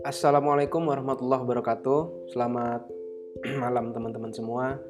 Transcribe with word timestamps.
Assalamualaikum 0.00 0.80
warahmatullahi 0.88 1.44
wabarakatuh. 1.44 2.32
Selamat 2.32 2.88
malam 3.60 3.92
teman-teman 3.92 4.32
semua. 4.32 4.80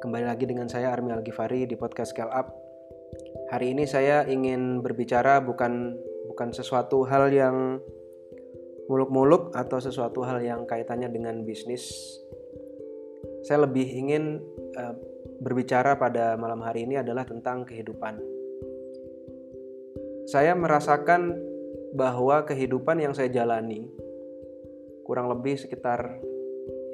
Kembali 0.00 0.24
lagi 0.24 0.48
dengan 0.48 0.64
saya 0.72 0.96
Armi 0.96 1.12
Al-Ghifari 1.12 1.68
di 1.68 1.76
podcast 1.76 2.16
Scale 2.16 2.32
Up. 2.32 2.56
Hari 3.52 3.76
ini 3.76 3.84
saya 3.84 4.24
ingin 4.24 4.80
berbicara 4.80 5.44
bukan 5.44 5.92
bukan 6.32 6.56
sesuatu 6.56 7.04
hal 7.04 7.28
yang 7.28 7.84
muluk-muluk 8.88 9.52
atau 9.52 9.76
sesuatu 9.76 10.24
hal 10.24 10.40
yang 10.40 10.64
kaitannya 10.64 11.12
dengan 11.12 11.44
bisnis. 11.44 12.16
Saya 13.44 13.68
lebih 13.68 13.92
ingin 13.92 14.40
uh, 14.80 15.11
berbicara 15.42 15.98
pada 15.98 16.38
malam 16.38 16.62
hari 16.62 16.86
ini 16.86 17.02
adalah 17.02 17.26
tentang 17.26 17.66
kehidupan. 17.66 18.22
Saya 20.30 20.54
merasakan 20.54 21.34
bahwa 21.98 22.46
kehidupan 22.46 23.02
yang 23.02 23.12
saya 23.12 23.28
jalani 23.28 23.90
kurang 25.02 25.26
lebih 25.26 25.58
sekitar 25.58 26.22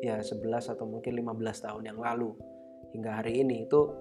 ya 0.00 0.18
11 0.24 0.74
atau 0.74 0.88
mungkin 0.88 1.12
15 1.12 1.64
tahun 1.68 1.82
yang 1.92 2.00
lalu 2.00 2.32
hingga 2.96 3.20
hari 3.20 3.44
ini 3.44 3.68
itu 3.68 3.92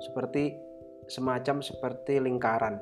seperti 0.00 0.56
semacam 1.06 1.60
seperti 1.60 2.18
lingkaran. 2.18 2.80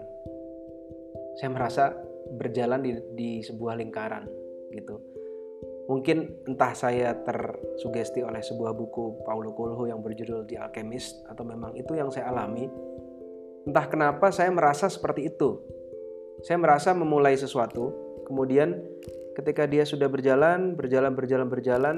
Saya 1.36 1.50
merasa 1.50 1.90
berjalan 2.38 2.80
di, 2.80 2.92
di 3.12 3.30
sebuah 3.42 3.76
lingkaran 3.76 4.24
gitu. 4.72 5.13
Mungkin 5.84 6.48
entah 6.48 6.72
saya 6.72 7.12
tersugesti 7.24 8.24
oleh 8.24 8.40
sebuah 8.40 8.72
buku 8.72 9.20
Paulo 9.28 9.52
Coelho 9.52 9.84
yang 9.84 10.00
berjudul 10.00 10.48
The 10.48 10.56
Alchemist 10.64 11.28
atau 11.28 11.44
memang 11.44 11.76
itu 11.76 11.92
yang 11.92 12.08
saya 12.08 12.32
alami. 12.32 12.64
Entah 13.68 13.86
kenapa 13.88 14.32
saya 14.32 14.48
merasa 14.48 14.88
seperti 14.88 15.28
itu 15.28 15.60
saya 16.44 16.60
merasa 16.60 16.92
memulai 16.92 17.38
sesuatu, 17.40 17.94
kemudian 18.28 18.76
ketika 19.32 19.64
dia 19.64 19.88
sudah 19.88 20.12
berjalan, 20.12 20.76
berjalan, 20.76 21.16
berjalan, 21.16 21.48
berjalan, 21.48 21.96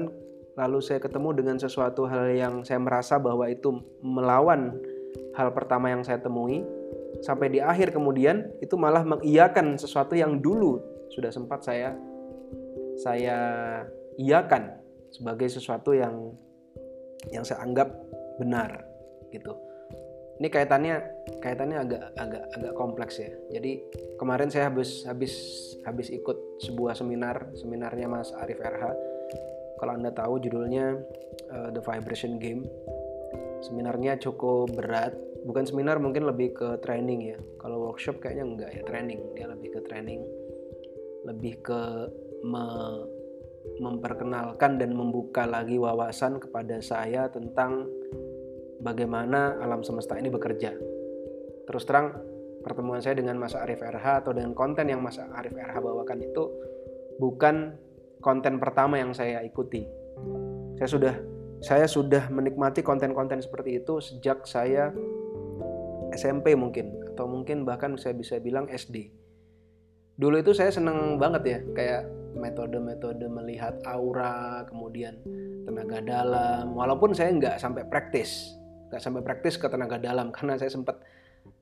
lalu 0.55 0.79
saya 0.79 1.03
ketemu 1.03 1.35
dengan 1.35 1.59
sesuatu 1.59 2.05
hal 2.05 2.31
yang 2.31 2.63
saya 2.63 2.79
merasa 2.79 3.19
bahwa 3.19 3.43
itu 3.51 3.81
melawan 3.99 4.77
hal 5.35 5.51
pertama 5.51 5.91
yang 5.91 5.99
saya 6.07 6.23
temui, 6.23 6.63
sampai 7.19 7.51
di 7.51 7.59
akhir 7.59 7.91
kemudian 7.91 8.47
itu 8.63 8.79
malah 8.79 9.03
mengiyakan 9.03 9.75
sesuatu 9.75 10.15
yang 10.15 10.39
dulu 10.39 10.79
sudah 11.11 11.27
sempat 11.27 11.67
saya 11.67 11.91
saya 12.97 13.37
iakan 14.17 14.77
sebagai 15.13 15.47
sesuatu 15.47 15.93
yang 15.93 16.33
yang 17.29 17.45
saya 17.45 17.63
anggap 17.63 17.89
benar 18.41 18.85
gitu 19.33 19.57
ini 20.37 20.53
kaitannya 20.53 20.95
kaitannya 21.41 21.77
agak 21.81 22.13
agak 22.13 22.43
agak 22.53 22.73
kompleks 22.77 23.17
ya. 23.17 23.33
Jadi 23.49 23.81
kemarin 24.21 24.53
saya 24.53 24.69
habis 24.69 25.01
habis 25.09 25.33
habis 25.81 26.13
ikut 26.13 26.61
sebuah 26.61 26.93
seminar 26.93 27.49
seminarnya 27.57 28.05
Mas 28.05 28.29
Arif 28.37 28.61
RH. 28.61 28.93
Kalau 29.81 29.93
anda 29.93 30.13
tahu 30.13 30.37
judulnya 30.41 30.97
uh, 31.49 31.69
The 31.73 31.81
Vibration 31.81 32.37
Game. 32.37 32.69
Seminarnya 33.65 34.21
cukup 34.21 34.77
berat. 34.77 35.17
Bukan 35.41 35.65
seminar 35.65 35.97
mungkin 35.97 36.29
lebih 36.29 36.53
ke 36.53 36.69
training 36.85 37.33
ya. 37.33 37.37
Kalau 37.57 37.89
workshop 37.89 38.21
kayaknya 38.21 38.45
enggak 38.45 38.69
ya 38.77 38.81
training. 38.85 39.19
Dia 39.33 39.49
lebih 39.49 39.73
ke 39.73 39.81
training. 39.89 40.21
Lebih 41.25 41.53
ke 41.65 41.81
me 42.43 42.65
memperkenalkan 43.77 44.79
dan 44.79 44.95
membuka 44.95 45.43
lagi 45.43 45.75
wawasan 45.75 46.39
kepada 46.39 46.79
saya 46.79 47.27
tentang 47.27 47.85
bagaimana 48.79 49.59
alam 49.59 49.83
semesta 49.83 50.15
ini 50.15 50.31
bekerja. 50.31 50.71
Terus 51.67 51.83
terang 51.83 52.15
pertemuan 52.63 53.03
saya 53.03 53.19
dengan 53.19 53.35
Mas 53.35 53.53
Arif 53.53 53.83
RH 53.83 54.25
atau 54.25 54.31
dengan 54.31 54.55
konten 54.55 54.87
yang 54.87 55.03
Mas 55.03 55.19
Arif 55.19 55.53
RH 55.53 55.83
bawakan 55.83 56.19
itu 56.23 56.43
bukan 57.19 57.75
konten 58.23 58.57
pertama 58.57 58.97
yang 58.97 59.11
saya 59.11 59.43
ikuti. 59.43 59.85
Saya 60.79 60.89
sudah 60.89 61.15
saya 61.57 61.85
sudah 61.89 62.29
menikmati 62.29 62.85
konten-konten 62.85 63.41
seperti 63.41 63.81
itu 63.81 63.97
sejak 63.97 64.45
saya 64.45 64.93
SMP 66.13 66.53
mungkin 66.53 66.93
atau 67.13 67.25
mungkin 67.25 67.65
bahkan 67.65 67.97
saya 67.97 68.13
bisa 68.13 68.37
bilang 68.37 68.69
SD. 68.69 69.09
Dulu 70.17 70.41
itu 70.41 70.53
saya 70.53 70.73
seneng 70.73 71.21
banget 71.21 71.43
ya 71.45 71.59
kayak 71.77 72.01
metode-metode 72.37 73.25
melihat 73.27 73.81
aura, 73.83 74.63
kemudian 74.69 75.17
tenaga 75.65 75.99
dalam. 75.99 76.71
Walaupun 76.71 77.11
saya 77.11 77.33
nggak 77.33 77.57
sampai 77.59 77.83
praktis, 77.89 78.55
nggak 78.87 79.01
sampai 79.01 79.21
praktis 79.25 79.59
ke 79.59 79.67
tenaga 79.67 79.97
dalam 79.99 80.29
karena 80.35 80.55
saya 80.55 80.71
sempat 80.71 81.01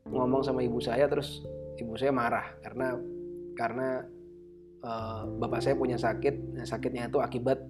ngomong 0.05 0.45
sama 0.45 0.61
ibu 0.61 0.77
saya 0.77 1.09
terus 1.09 1.41
ibu 1.79 1.95
saya 1.97 2.13
marah. 2.13 2.53
Karena 2.61 2.93
karena 3.55 4.03
uh, 4.83 5.23
bapak 5.41 5.63
saya 5.63 5.75
punya 5.79 5.95
sakit 5.95 6.59
nah, 6.59 6.67
sakitnya 6.67 7.09
itu 7.09 7.23
akibat 7.23 7.63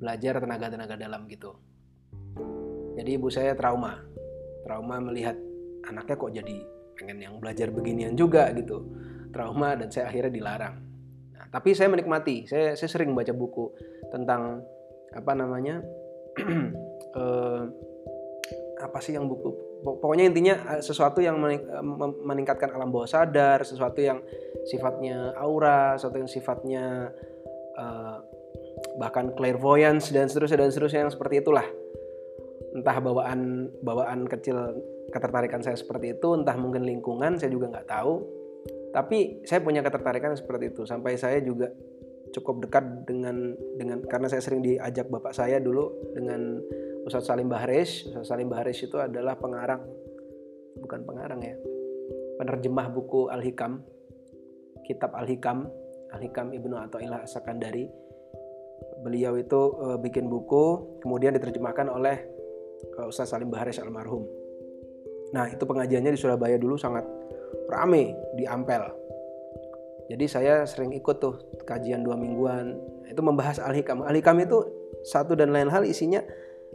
belajar 0.00 0.40
tenaga 0.40 0.72
tenaga 0.72 0.94
dalam 0.96 1.28
gitu. 1.28 1.52
Jadi 2.96 3.10
ibu 3.20 3.28
saya 3.28 3.52
trauma 3.52 4.00
trauma 4.64 4.96
melihat 5.02 5.36
anaknya 5.88 6.14
kok 6.16 6.32
jadi 6.32 6.56
pengen 6.96 7.18
yang 7.20 7.34
belajar 7.36 7.68
beginian 7.68 8.16
juga 8.16 8.48
gitu. 8.56 8.86
Trauma 9.30 9.78
dan 9.78 9.94
saya 9.94 10.10
akhirnya 10.10 10.34
dilarang 10.34 10.89
tapi 11.50 11.74
saya 11.74 11.90
menikmati. 11.90 12.46
Saya 12.46 12.78
saya 12.78 12.88
sering 12.90 13.14
baca 13.14 13.34
buku 13.34 13.74
tentang 14.10 14.62
apa 15.10 15.32
namanya 15.34 15.82
uh, 17.18 17.66
apa 18.86 18.98
sih 19.02 19.12
yang 19.12 19.28
buku 19.28 19.70
pokoknya 19.82 20.24
intinya 20.30 20.54
eh, 20.76 20.82
sesuatu 20.84 21.20
yang 21.24 21.40
eh, 21.48 21.60
meningkatkan 22.24 22.72
alam 22.72 22.92
bawah 22.92 23.08
sadar 23.08 23.64
sesuatu 23.64 24.00
yang 24.00 24.20
sifatnya 24.68 25.36
aura 25.36 25.96
sesuatu 25.96 26.20
yang 26.20 26.30
sifatnya 26.30 27.10
uh, 27.76 28.16
bahkan 29.00 29.32
clairvoyance 29.32 30.12
dan 30.12 30.28
seterusnya 30.28 30.64
dan 30.64 30.70
seterusnya 30.70 31.00
yang 31.08 31.12
seperti 31.12 31.40
itulah. 31.40 31.64
Entah 32.70 32.96
bawaan 33.02 33.72
bawaan 33.82 34.28
kecil 34.30 34.56
ketertarikan 35.10 35.64
saya 35.64 35.74
seperti 35.74 36.14
itu 36.14 36.28
entah 36.38 36.54
mungkin 36.54 36.86
lingkungan 36.86 37.34
saya 37.40 37.50
juga 37.50 37.72
nggak 37.72 37.88
tahu 37.88 38.39
tapi 38.90 39.42
saya 39.46 39.62
punya 39.62 39.82
ketertarikan 39.82 40.34
seperti 40.34 40.74
itu. 40.74 40.82
Sampai 40.82 41.14
saya 41.14 41.38
juga 41.38 41.70
cukup 42.30 42.66
dekat 42.66 43.06
dengan 43.06 43.54
dengan 43.74 43.98
karena 44.06 44.30
saya 44.30 44.42
sering 44.42 44.62
diajak 44.62 45.10
bapak 45.10 45.34
saya 45.34 45.58
dulu 45.58 46.14
dengan 46.14 46.62
Ustadz 47.04 47.26
Salim 47.26 47.50
Bahres 47.50 48.06
Ustadz 48.06 48.30
Salim 48.30 48.46
Bahres 48.46 48.78
itu 48.78 48.96
adalah 49.02 49.34
pengarang 49.34 49.82
bukan 50.78 51.02
pengarang 51.02 51.42
ya 51.42 51.58
penerjemah 52.38 52.86
buku 52.94 53.28
Al-Hikam 53.28 53.82
kitab 54.86 55.10
Al-Hikam 55.18 55.66
Al-Hikam 56.14 56.54
Ibnu 56.54 56.74
Athaillah 56.78 57.26
Sakandari 57.26 57.90
beliau 59.02 59.34
itu 59.36 59.60
uh, 59.80 59.98
bikin 59.98 60.30
buku 60.30 60.98
kemudian 61.02 61.34
diterjemahkan 61.34 61.90
oleh 61.90 62.16
uh, 63.00 63.10
Ustadz 63.10 63.34
Salim 63.34 63.50
Bahres 63.50 63.80
almarhum. 63.82 64.24
Nah 65.30 65.46
itu 65.50 65.62
pengajiannya 65.62 66.14
di 66.14 66.20
Surabaya 66.20 66.58
dulu 66.58 66.74
sangat 66.78 67.06
rame 67.70 68.14
di 68.34 68.44
Ampel. 68.44 68.82
Jadi 70.10 70.26
saya 70.26 70.66
sering 70.66 70.90
ikut 70.90 71.22
tuh 71.22 71.38
kajian 71.62 72.02
dua 72.02 72.18
mingguan. 72.18 72.74
Itu 73.06 73.22
membahas 73.22 73.62
Al-Hikam. 73.62 74.02
Al-Hikam 74.02 74.42
itu 74.42 74.58
satu 75.06 75.38
dan 75.38 75.54
lain 75.54 75.70
hal 75.70 75.86
isinya 75.86 76.18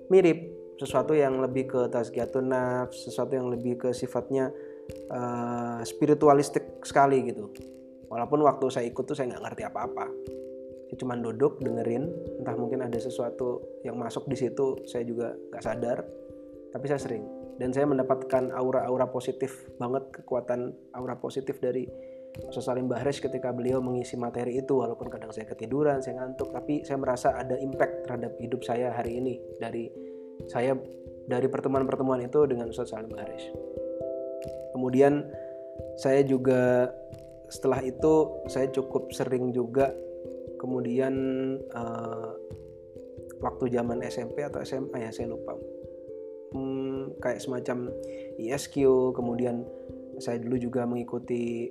mirip. 0.07 0.55
Sesuatu 0.75 1.15
yang 1.15 1.39
lebih 1.39 1.71
ke 1.71 1.81
tazkiyatun 1.87 2.51
nafs 2.51 3.07
sesuatu 3.07 3.31
yang 3.31 3.47
lebih 3.47 3.79
ke 3.79 3.95
sifatnya 3.95 4.51
uh, 5.07 5.79
spiritualistik 5.87 6.83
sekali 6.83 7.31
gitu. 7.31 7.47
Walaupun 8.11 8.43
waktu 8.43 8.67
saya 8.67 8.85
ikut 8.87 9.03
tuh 9.07 9.15
saya 9.15 9.31
nggak 9.31 9.43
ngerti 9.43 9.63
apa-apa. 9.67 10.05
Saya 10.91 10.97
cuma 10.99 11.15
duduk 11.15 11.63
dengerin. 11.63 12.11
Entah 12.43 12.55
mungkin 12.59 12.83
ada 12.83 12.99
sesuatu 12.99 13.63
yang 13.87 13.95
masuk 13.95 14.27
di 14.27 14.35
situ 14.35 14.83
saya 14.83 15.07
juga 15.07 15.31
nggak 15.31 15.63
sadar. 15.63 16.03
Tapi 16.75 16.85
saya 16.91 16.99
sering 16.99 17.23
dan 17.55 17.71
saya 17.71 17.87
mendapatkan 17.87 18.51
aura-aura 18.51 19.07
positif 19.07 19.67
banget 19.79 20.11
kekuatan 20.11 20.75
aura 20.91 21.15
positif 21.15 21.59
dari 21.63 21.87
Ustaz 22.43 22.67
Salim 22.67 22.91
Bahres 22.91 23.23
ketika 23.23 23.55
beliau 23.55 23.79
mengisi 23.79 24.19
materi 24.19 24.59
itu 24.59 24.75
walaupun 24.75 25.07
kadang 25.07 25.31
saya 25.31 25.47
ketiduran, 25.47 26.03
saya 26.03 26.19
ngantuk, 26.19 26.51
tapi 26.51 26.83
saya 26.83 26.99
merasa 26.99 27.31
ada 27.31 27.55
impact 27.55 28.03
terhadap 28.03 28.35
hidup 28.43 28.59
saya 28.59 28.91
hari 28.91 29.23
ini 29.23 29.39
dari 29.55 29.87
saya 30.51 30.75
dari 31.31 31.47
pertemuan-pertemuan 31.47 32.27
itu 32.27 32.43
dengan 32.43 32.67
Ustaz 32.67 32.91
Salim 32.91 33.07
Bahres. 33.07 33.39
Kemudian 34.75 35.23
saya 35.95 36.27
juga 36.27 36.91
setelah 37.47 37.79
itu 37.79 38.43
saya 38.51 38.67
cukup 38.67 39.15
sering 39.15 39.55
juga 39.55 39.95
kemudian 40.59 41.15
uh, 41.71 42.35
waktu 43.39 43.71
zaman 43.71 44.03
SMP 44.03 44.43
atau 44.43 44.59
SMA 44.65 45.07
ya 45.07 45.11
saya 45.13 45.31
lupa 45.31 45.55
hmm, 46.55 47.19
kayak 47.19 47.43
semacam 47.43 47.91
ISQ 48.39 48.75
kemudian 49.11 49.67
saya 50.23 50.39
dulu 50.39 50.55
juga 50.55 50.87
mengikuti 50.87 51.67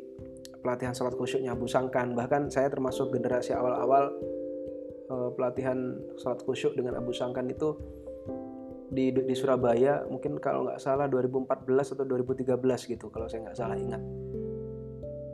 pelatihan 0.60 0.92
sholat 0.92 1.16
khusyuknya 1.16 1.56
Abu 1.56 1.64
Sangkan. 1.64 2.12
Bahkan 2.12 2.52
saya 2.52 2.68
termasuk 2.68 3.12
generasi 3.12 3.56
awal-awal 3.56 4.12
uh, 5.08 5.30
pelatihan 5.32 5.96
sholat 6.20 6.44
khusyuk 6.44 6.76
dengan 6.76 7.00
Abu 7.00 7.16
Sangkan 7.16 7.48
itu 7.48 7.76
di 8.92 9.10
di 9.10 9.34
Surabaya 9.34 10.04
mungkin 10.06 10.38
kalau 10.38 10.68
nggak 10.68 10.78
salah 10.78 11.08
2014 11.08 11.96
atau 11.96 12.04
2013 12.04 12.92
gitu 12.92 13.08
kalau 13.08 13.26
saya 13.28 13.48
nggak 13.48 13.58
salah 13.58 13.76
ingat. 13.80 14.02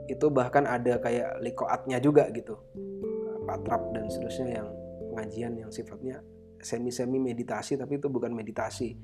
Itu 0.06 0.30
bahkan 0.30 0.66
ada 0.66 0.98
kayak 0.98 1.42
likoatnya 1.42 1.98
juga 2.02 2.30
gitu 2.30 2.58
patrap 3.50 3.82
dan 3.90 4.06
seterusnya 4.06 4.62
yang 4.62 4.68
pengajian 5.10 5.52
yang 5.58 5.70
sifatnya 5.74 6.22
semi-semi 6.60 7.18
meditasi 7.18 7.74
tapi 7.74 7.98
itu 7.98 8.06
bukan 8.06 8.30
meditasi 8.30 8.94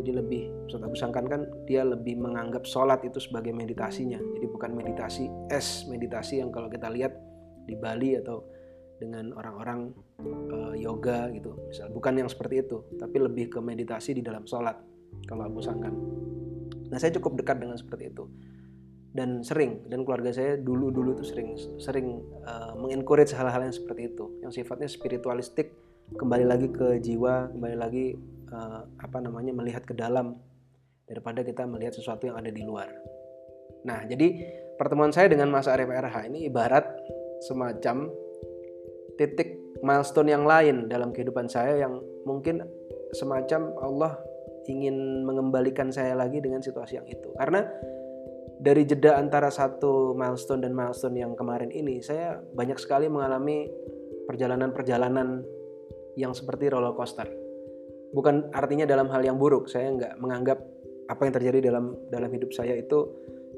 jadi 0.00 0.20
lebih 0.20 0.66
Ustaz 0.66 0.82
Abu 0.82 0.96
Sangkan 0.98 1.26
kan 1.30 1.40
dia 1.64 1.86
lebih 1.86 2.18
menganggap 2.18 2.66
sholat 2.66 3.02
itu 3.06 3.22
sebagai 3.22 3.54
meditasinya. 3.54 4.18
Jadi 4.18 4.46
bukan 4.50 4.74
meditasi 4.74 5.30
es 5.48 5.86
meditasi 5.86 6.42
yang 6.42 6.50
kalau 6.50 6.66
kita 6.66 6.90
lihat 6.90 7.14
di 7.64 7.78
Bali 7.78 8.18
atau 8.18 8.44
dengan 8.98 9.34
orang-orang 9.34 9.90
uh, 10.50 10.74
yoga 10.74 11.30
gitu. 11.30 11.54
Misal 11.70 11.90
bukan 11.94 12.24
yang 12.24 12.28
seperti 12.30 12.66
itu 12.66 12.84
tapi 12.98 13.16
lebih 13.22 13.52
ke 13.54 13.58
meditasi 13.62 14.18
di 14.18 14.22
dalam 14.22 14.44
sholat 14.44 14.76
kalau 15.26 15.46
Abu 15.46 15.62
Sangkan. 15.62 15.94
Nah 16.90 16.98
saya 16.98 17.14
cukup 17.14 17.38
dekat 17.38 17.62
dengan 17.62 17.78
seperti 17.78 18.10
itu. 18.10 18.26
Dan 19.14 19.46
sering 19.46 19.86
dan 19.86 20.02
keluarga 20.02 20.34
saya 20.34 20.58
dulu 20.58 20.90
dulu 20.90 21.14
tuh 21.14 21.22
sering 21.22 21.54
sering 21.78 22.18
uh, 22.42 22.74
mengencourage 22.74 23.30
hal-hal 23.30 23.62
yang 23.62 23.74
seperti 23.74 24.10
itu. 24.10 24.42
Yang 24.42 24.58
sifatnya 24.58 24.90
spiritualistik 24.90 25.70
kembali 26.12 26.44
lagi 26.44 26.68
ke 26.68 27.00
jiwa 27.00 27.48
kembali 27.56 27.76
lagi 27.80 28.12
uh, 28.52 28.84
apa 29.00 29.18
namanya 29.24 29.56
melihat 29.56 29.88
ke 29.88 29.96
dalam 29.96 30.36
daripada 31.08 31.40
kita 31.40 31.64
melihat 31.64 31.96
sesuatu 31.96 32.28
yang 32.28 32.36
ada 32.36 32.52
di 32.52 32.60
luar. 32.60 32.92
Nah 33.88 34.04
jadi 34.04 34.44
pertemuan 34.76 35.12
saya 35.12 35.32
dengan 35.32 35.48
Mas 35.48 35.64
Arif 35.64 35.88
RH 35.88 36.28
ini 36.28 36.48
ibarat 36.48 36.84
semacam 37.44 38.12
titik 39.16 39.80
milestone 39.80 40.32
yang 40.32 40.44
lain 40.44 40.88
dalam 40.88 41.12
kehidupan 41.12 41.48
saya 41.48 41.76
yang 41.80 42.00
mungkin 42.28 42.64
semacam 43.16 43.72
Allah 43.80 44.12
ingin 44.64 45.24
mengembalikan 45.28 45.92
saya 45.92 46.16
lagi 46.16 46.40
dengan 46.40 46.64
situasi 46.64 46.96
yang 46.96 47.08
itu. 47.08 47.28
Karena 47.36 47.68
dari 48.64 48.88
jeda 48.88 49.20
antara 49.20 49.52
satu 49.52 50.16
milestone 50.16 50.64
dan 50.64 50.72
milestone 50.72 51.20
yang 51.20 51.36
kemarin 51.36 51.68
ini 51.68 52.00
saya 52.00 52.40
banyak 52.56 52.80
sekali 52.80 53.12
mengalami 53.12 53.68
perjalanan-perjalanan 54.24 55.44
yang 56.14 56.32
seperti 56.32 56.70
roller 56.70 56.94
coaster 56.94 57.26
bukan 58.14 58.50
artinya 58.54 58.86
dalam 58.86 59.10
hal 59.10 59.22
yang 59.22 59.36
buruk 59.38 59.66
saya 59.66 59.90
nggak 59.90 60.14
menganggap 60.22 60.58
apa 61.10 61.20
yang 61.28 61.34
terjadi 61.34 61.58
dalam 61.68 61.94
dalam 62.08 62.30
hidup 62.32 62.54
saya 62.54 62.78
itu 62.78 63.10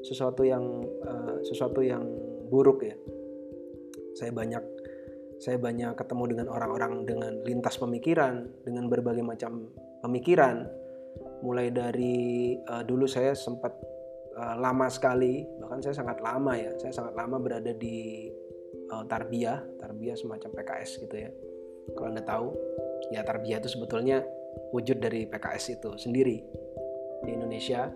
sesuatu 0.03 0.43
yang 0.43 0.63
uh, 1.05 1.39
sesuatu 1.45 1.79
yang 1.79 2.03
buruk 2.49 2.83
ya 2.83 2.95
saya 4.17 4.33
banyak 4.33 4.63
saya 5.37 5.61
banyak 5.61 5.93
ketemu 5.93 6.23
dengan 6.33 6.47
orang-orang 6.49 7.05
dengan 7.05 7.33
lintas 7.45 7.77
pemikiran, 7.77 8.49
dengan 8.65 8.89
berbagai 8.89 9.21
macam 9.21 9.69
pemikiran. 10.01 10.65
Mulai 11.45 11.69
dari 11.69 12.57
uh, 12.65 12.81
dulu 12.81 13.05
saya 13.05 13.37
sempat 13.37 13.69
uh, 14.33 14.57
lama 14.57 14.89
sekali, 14.89 15.45
bahkan 15.61 15.81
saya 15.81 15.93
sangat 16.01 16.17
lama 16.25 16.57
ya, 16.57 16.73
saya 16.81 16.89
sangat 16.89 17.13
lama 17.13 17.37
berada 17.37 17.69
di 17.77 18.29
uh, 18.89 19.05
Tarbiyah, 19.05 19.77
Tarbiyah 19.77 20.17
semacam 20.17 20.49
PKS 20.57 20.91
gitu 21.05 21.15
ya. 21.21 21.29
Kalau 21.95 22.07
Anda 22.11 22.23
tahu, 22.23 22.47
ya 23.13 23.23
Tarbiyah 23.23 23.63
itu 23.63 23.69
sebetulnya 23.71 24.25
wujud 24.75 24.99
dari 24.99 25.23
PKS 25.29 25.79
itu 25.79 25.95
sendiri. 25.95 26.43
Di 27.23 27.29
Indonesia 27.33 27.87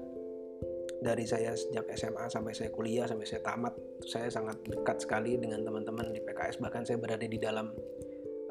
dari 1.01 1.25
saya 1.25 1.57
sejak 1.57 1.89
SMA 1.97 2.29
sampai 2.29 2.53
saya 2.53 2.69
kuliah 2.69 3.09
sampai 3.09 3.25
saya 3.25 3.41
tamat 3.41 3.73
saya 4.05 4.29
sangat 4.29 4.61
dekat 4.69 5.01
sekali 5.01 5.33
dengan 5.33 5.65
teman-teman 5.65 6.13
di 6.13 6.21
PKS 6.21 6.61
bahkan 6.61 6.85
saya 6.85 7.01
berada 7.01 7.25
di 7.25 7.41
dalam 7.41 7.73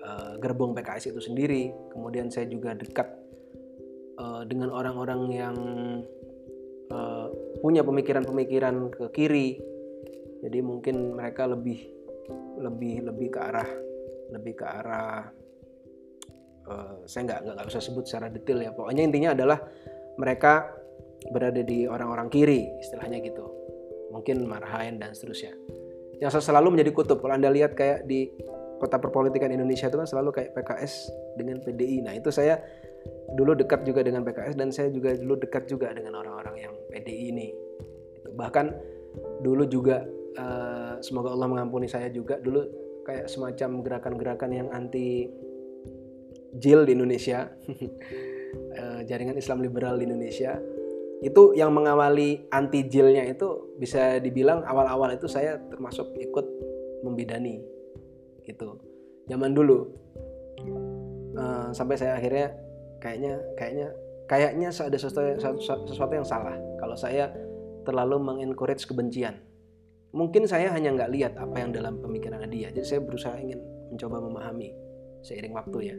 uh, 0.02 0.34
gerbong 0.42 0.74
PKS 0.74 1.14
itu 1.14 1.20
sendiri. 1.22 1.70
Kemudian 1.94 2.26
saya 2.28 2.50
juga 2.50 2.74
dekat 2.74 3.06
uh, 4.18 4.42
dengan 4.46 4.74
orang-orang 4.74 5.20
yang 5.30 5.56
uh, 6.90 7.26
punya 7.62 7.86
pemikiran-pemikiran 7.86 8.90
ke 8.90 9.04
kiri. 9.14 9.62
Jadi 10.40 10.58
mungkin 10.64 11.14
mereka 11.14 11.46
lebih 11.46 11.78
lebih 12.60 13.08
lebih 13.08 13.28
ke 13.32 13.40
arah 13.40 13.68
lebih 14.30 14.58
ke 14.58 14.66
arah 14.66 15.28
uh, 16.70 17.02
saya 17.04 17.22
nggak 17.26 17.40
nggak 17.50 17.66
usah 17.66 17.82
sebut 17.82 18.04
secara 18.06 18.30
detail 18.30 18.62
ya. 18.62 18.70
Pokoknya 18.74 19.02
intinya 19.06 19.30
adalah 19.34 19.58
mereka 20.16 20.70
berada 21.30 21.60
di 21.60 21.84
orang-orang 21.84 22.32
kiri 22.32 22.70
istilahnya 22.80 23.20
gitu. 23.20 23.44
Mungkin 24.10 24.46
Marhain 24.46 24.98
dan 24.98 25.14
seterusnya. 25.14 25.54
Yang 26.18 26.42
selalu 26.44 26.76
menjadi 26.76 26.90
kutub. 26.92 27.18
Kalau 27.22 27.34
anda 27.36 27.48
lihat 27.48 27.72
kayak 27.76 28.04
di 28.04 28.28
kota 28.80 28.96
perpolitikan 28.96 29.52
Indonesia 29.52 29.92
itu 29.92 29.98
kan 30.00 30.08
selalu 30.08 30.32
kayak 30.32 30.56
PKS 30.56 31.12
dengan 31.36 31.60
PDI 31.60 32.00
nah 32.00 32.16
itu 32.16 32.32
saya 32.32 32.56
dulu 33.36 33.52
dekat 33.52 33.84
juga 33.84 34.00
dengan 34.00 34.24
PKS 34.24 34.56
dan 34.56 34.72
saya 34.72 34.88
juga 34.88 35.12
dulu 35.14 35.36
dekat 35.36 35.68
juga 35.68 35.92
dengan 35.92 36.16
orang-orang 36.16 36.56
yang 36.64 36.72
PDI 36.88 37.30
ini. 37.30 37.48
Bahkan 38.34 38.66
dulu 39.44 39.68
juga 39.68 40.02
uh, 40.40 40.96
semoga 41.04 41.32
Allah 41.32 41.48
mengampuni 41.48 41.86
saya 41.86 42.08
juga 42.10 42.40
dulu 42.40 42.64
kayak 43.10 43.26
semacam 43.26 43.82
gerakan-gerakan 43.82 44.50
yang 44.54 44.68
anti 44.70 45.26
jil 46.54 46.86
di 46.86 46.94
Indonesia 46.94 47.50
uh, 48.78 49.00
jaringan 49.08 49.34
Islam 49.34 49.66
liberal 49.66 49.98
di 49.98 50.06
Indonesia 50.06 50.62
itu 51.20 51.52
yang 51.52 51.74
mengawali 51.74 52.48
anti 52.48 52.86
jilnya 52.88 53.26
itu 53.28 53.76
bisa 53.76 54.22
dibilang 54.22 54.64
awal-awal 54.64 55.12
itu 55.12 55.28
saya 55.28 55.60
termasuk 55.68 56.16
ikut 56.16 56.46
membidani 57.04 57.60
gitu. 58.46 58.80
Zaman 59.28 59.52
dulu 59.52 59.84
uh, 61.36 61.68
sampai 61.76 62.00
saya 62.00 62.16
akhirnya 62.16 62.56
kayaknya 63.04 63.36
kayaknya 63.58 63.88
kayaknya 64.24 64.68
ada 64.72 64.96
sesuatu, 64.96 65.60
sesuatu 65.84 66.12
yang 66.14 66.24
salah 66.24 66.56
kalau 66.80 66.96
saya 66.96 67.28
terlalu 67.84 68.16
mengencourage 68.16 68.88
kebencian 68.88 69.36
mungkin 70.10 70.46
saya 70.46 70.70
hanya 70.74 70.94
nggak 70.94 71.10
lihat 71.14 71.32
apa 71.38 71.56
yang 71.60 71.70
dalam 71.70 71.98
pemikiran 72.02 72.42
dia 72.50 72.70
jadi 72.74 72.86
saya 72.86 73.00
berusaha 73.02 73.36
ingin 73.38 73.62
mencoba 73.94 74.18
memahami 74.22 74.74
seiring 75.22 75.54
waktu 75.54 75.78
ya 75.94 75.96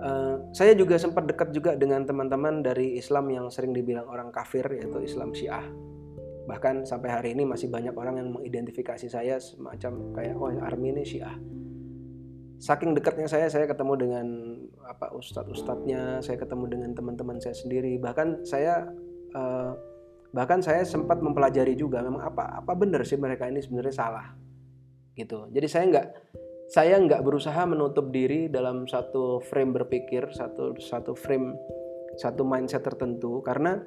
Eh, 0.00 0.36
saya 0.56 0.72
juga 0.72 0.96
sempat 0.96 1.28
dekat 1.28 1.52
juga 1.52 1.76
dengan 1.76 2.00
teman-teman 2.08 2.64
dari 2.64 2.96
Islam 2.96 3.28
yang 3.28 3.52
sering 3.52 3.76
dibilang 3.76 4.08
orang 4.08 4.32
kafir 4.32 4.64
yaitu 4.72 4.96
Islam 5.04 5.36
Syiah. 5.36 5.68
Bahkan 6.48 6.88
sampai 6.88 7.08
hari 7.12 7.28
ini 7.36 7.44
masih 7.44 7.68
banyak 7.68 7.92
orang 7.92 8.16
yang 8.16 8.32
mengidentifikasi 8.32 9.12
saya 9.12 9.36
semacam 9.36 10.16
kayak 10.16 10.34
oh 10.40 10.48
Army 10.64 10.96
ini 10.96 11.04
Syiah. 11.04 11.36
Saking 12.60 12.96
dekatnya 12.96 13.28
saya, 13.28 13.48
saya 13.52 13.68
ketemu 13.68 13.92
dengan 13.96 14.26
apa 14.88 15.12
ustadz-ustadznya, 15.16 16.24
saya 16.24 16.36
ketemu 16.36 16.64
dengan 16.68 16.90
teman-teman 16.96 17.36
saya 17.36 17.56
sendiri. 17.56 18.00
Bahkan 18.00 18.48
saya 18.48 18.88
uh, 19.36 19.72
bahkan 20.30 20.62
saya 20.62 20.86
sempat 20.86 21.18
mempelajari 21.18 21.74
juga 21.74 22.02
memang 22.06 22.22
apa 22.22 22.62
apa 22.62 22.72
benar 22.78 23.02
sih 23.02 23.18
mereka 23.18 23.50
ini 23.50 23.58
sebenarnya 23.58 23.94
salah 23.94 24.26
gitu. 25.18 25.50
Jadi 25.50 25.66
saya 25.66 25.84
nggak 25.90 26.06
saya 26.70 26.94
nggak 27.02 27.22
berusaha 27.26 27.62
menutup 27.66 28.14
diri 28.14 28.46
dalam 28.46 28.86
satu 28.86 29.42
frame 29.42 29.74
berpikir, 29.74 30.30
satu 30.30 30.78
satu 30.78 31.18
frame, 31.18 31.58
satu 32.14 32.46
mindset 32.46 32.86
tertentu 32.86 33.42
karena 33.42 33.82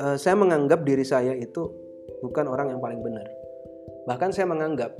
uh, 0.00 0.16
saya 0.16 0.34
menganggap 0.40 0.82
diri 0.88 1.04
saya 1.04 1.36
itu 1.36 1.68
bukan 2.24 2.48
orang 2.48 2.72
yang 2.72 2.80
paling 2.80 3.04
benar. 3.04 3.28
Bahkan 4.08 4.32
saya 4.32 4.48
menganggap 4.48 4.96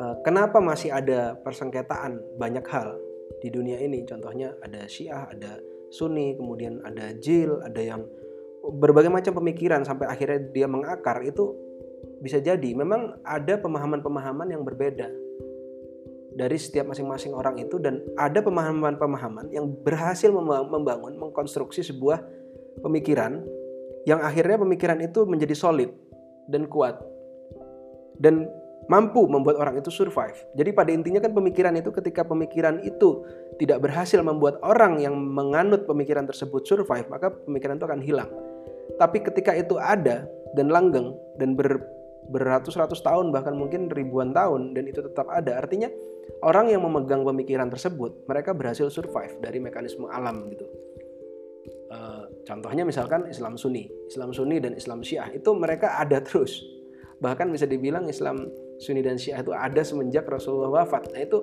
uh, 0.00 0.16
kenapa 0.24 0.56
masih 0.56 0.88
ada 0.88 1.36
persengketaan 1.44 2.40
banyak 2.40 2.64
hal 2.64 2.96
di 3.44 3.52
dunia 3.52 3.76
ini. 3.76 4.08
Contohnya 4.08 4.56
ada 4.64 4.88
Syiah, 4.88 5.28
ada 5.28 5.60
Sunni, 5.92 6.32
kemudian 6.32 6.80
ada 6.84 7.12
Jil, 7.20 7.60
ada 7.60 7.80
yang 7.80 8.08
berbagai 8.68 9.08
macam 9.08 9.32
pemikiran 9.40 9.82
sampai 9.82 10.08
akhirnya 10.08 10.44
dia 10.52 10.68
mengakar 10.68 11.24
itu 11.24 11.56
bisa 12.20 12.42
jadi 12.42 12.74
memang 12.74 13.22
ada 13.24 13.56
pemahaman-pemahaman 13.58 14.52
yang 14.52 14.62
berbeda 14.66 15.08
dari 16.38 16.54
setiap 16.54 16.86
masing-masing 16.86 17.34
orang 17.34 17.58
itu 17.58 17.82
dan 17.82 18.04
ada 18.14 18.38
pemahaman-pemahaman 18.44 19.50
yang 19.50 19.66
berhasil 19.82 20.30
membangun 20.30 21.18
mengkonstruksi 21.18 21.82
sebuah 21.82 22.22
pemikiran 22.84 23.42
yang 24.06 24.22
akhirnya 24.22 24.62
pemikiran 24.62 25.02
itu 25.02 25.26
menjadi 25.26 25.54
solid 25.58 25.90
dan 26.46 26.70
kuat 26.70 27.02
dan 28.22 28.46
mampu 28.88 29.28
membuat 29.28 29.60
orang 29.60 29.78
itu 29.78 29.92
survive. 29.92 30.34
Jadi 30.56 30.70
pada 30.72 30.90
intinya 30.90 31.20
kan 31.20 31.36
pemikiran 31.36 31.76
itu 31.76 31.92
ketika 31.92 32.24
pemikiran 32.24 32.80
itu 32.82 33.22
tidak 33.60 33.84
berhasil 33.84 34.18
membuat 34.24 34.58
orang 34.64 34.98
yang 34.98 35.12
menganut 35.14 35.84
pemikiran 35.84 36.24
tersebut 36.24 36.64
survive, 36.64 37.04
maka 37.12 37.28
pemikiran 37.28 37.76
itu 37.76 37.84
akan 37.84 38.00
hilang. 38.00 38.30
Tapi 38.96 39.20
ketika 39.20 39.52
itu 39.52 39.76
ada 39.76 40.24
dan 40.56 40.72
langgeng 40.72 41.12
dan 41.36 41.52
ber, 41.52 41.82
beratus-ratus 42.28 43.00
tahun 43.00 43.32
bahkan 43.32 43.56
mungkin 43.56 43.88
ribuan 43.88 44.32
tahun 44.32 44.76
dan 44.76 44.88
itu 44.88 45.00
tetap 45.04 45.28
ada. 45.28 45.60
Artinya 45.60 45.88
orang 46.44 46.72
yang 46.72 46.84
memegang 46.84 47.24
pemikiran 47.24 47.72
tersebut 47.72 48.28
mereka 48.28 48.52
berhasil 48.52 48.88
survive 48.92 49.40
dari 49.40 49.58
mekanisme 49.58 50.08
alam 50.08 50.48
gitu. 50.52 50.68
Uh, 51.88 52.28
contohnya 52.44 52.84
misalkan 52.84 53.24
Islam 53.32 53.56
Sunni, 53.56 53.88
Islam 54.12 54.36
Sunni 54.36 54.60
dan 54.60 54.76
Islam 54.76 55.00
Syiah 55.00 55.32
itu 55.32 55.50
mereka 55.56 55.96
ada 55.96 56.20
terus. 56.26 56.60
Bahkan 57.18 57.50
bisa 57.50 57.64
dibilang 57.64 58.06
Islam 58.06 58.46
Sunni 58.78 59.02
dan 59.02 59.18
Syiah 59.18 59.42
itu 59.42 59.50
ada 59.50 59.80
semenjak 59.82 60.28
Rasulullah 60.28 60.84
wafat. 60.84 61.10
Nah 61.16 61.24
itu 61.24 61.42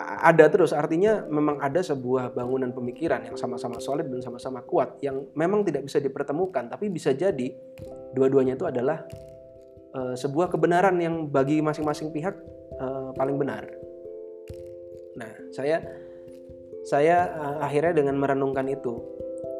ada 0.00 0.48
terus 0.48 0.72
artinya 0.72 1.28
memang 1.28 1.60
ada 1.60 1.84
sebuah 1.84 2.32
bangunan 2.32 2.72
pemikiran 2.72 3.20
yang 3.28 3.36
sama-sama 3.36 3.76
solid 3.76 4.08
dan 4.08 4.24
sama-sama 4.24 4.64
kuat 4.64 4.96
yang 5.04 5.28
memang 5.36 5.60
tidak 5.60 5.84
bisa 5.84 6.00
dipertemukan 6.00 6.72
tapi 6.72 6.88
bisa 6.88 7.12
jadi 7.12 7.52
dua-duanya 8.16 8.56
itu 8.56 8.64
adalah 8.64 9.04
uh, 9.94 10.14
sebuah 10.16 10.50
kebenaran 10.50 10.96
yang 10.98 11.28
bagi 11.28 11.60
masing-masing 11.60 12.10
pihak 12.14 12.34
uh, 12.80 13.10
paling 13.14 13.36
benar. 13.36 13.66
Nah, 15.18 15.30
saya 15.52 15.82
saya 16.86 17.28
uh, 17.36 17.58
akhirnya 17.60 18.00
dengan 18.00 18.16
merenungkan 18.16 18.64
itu, 18.70 18.96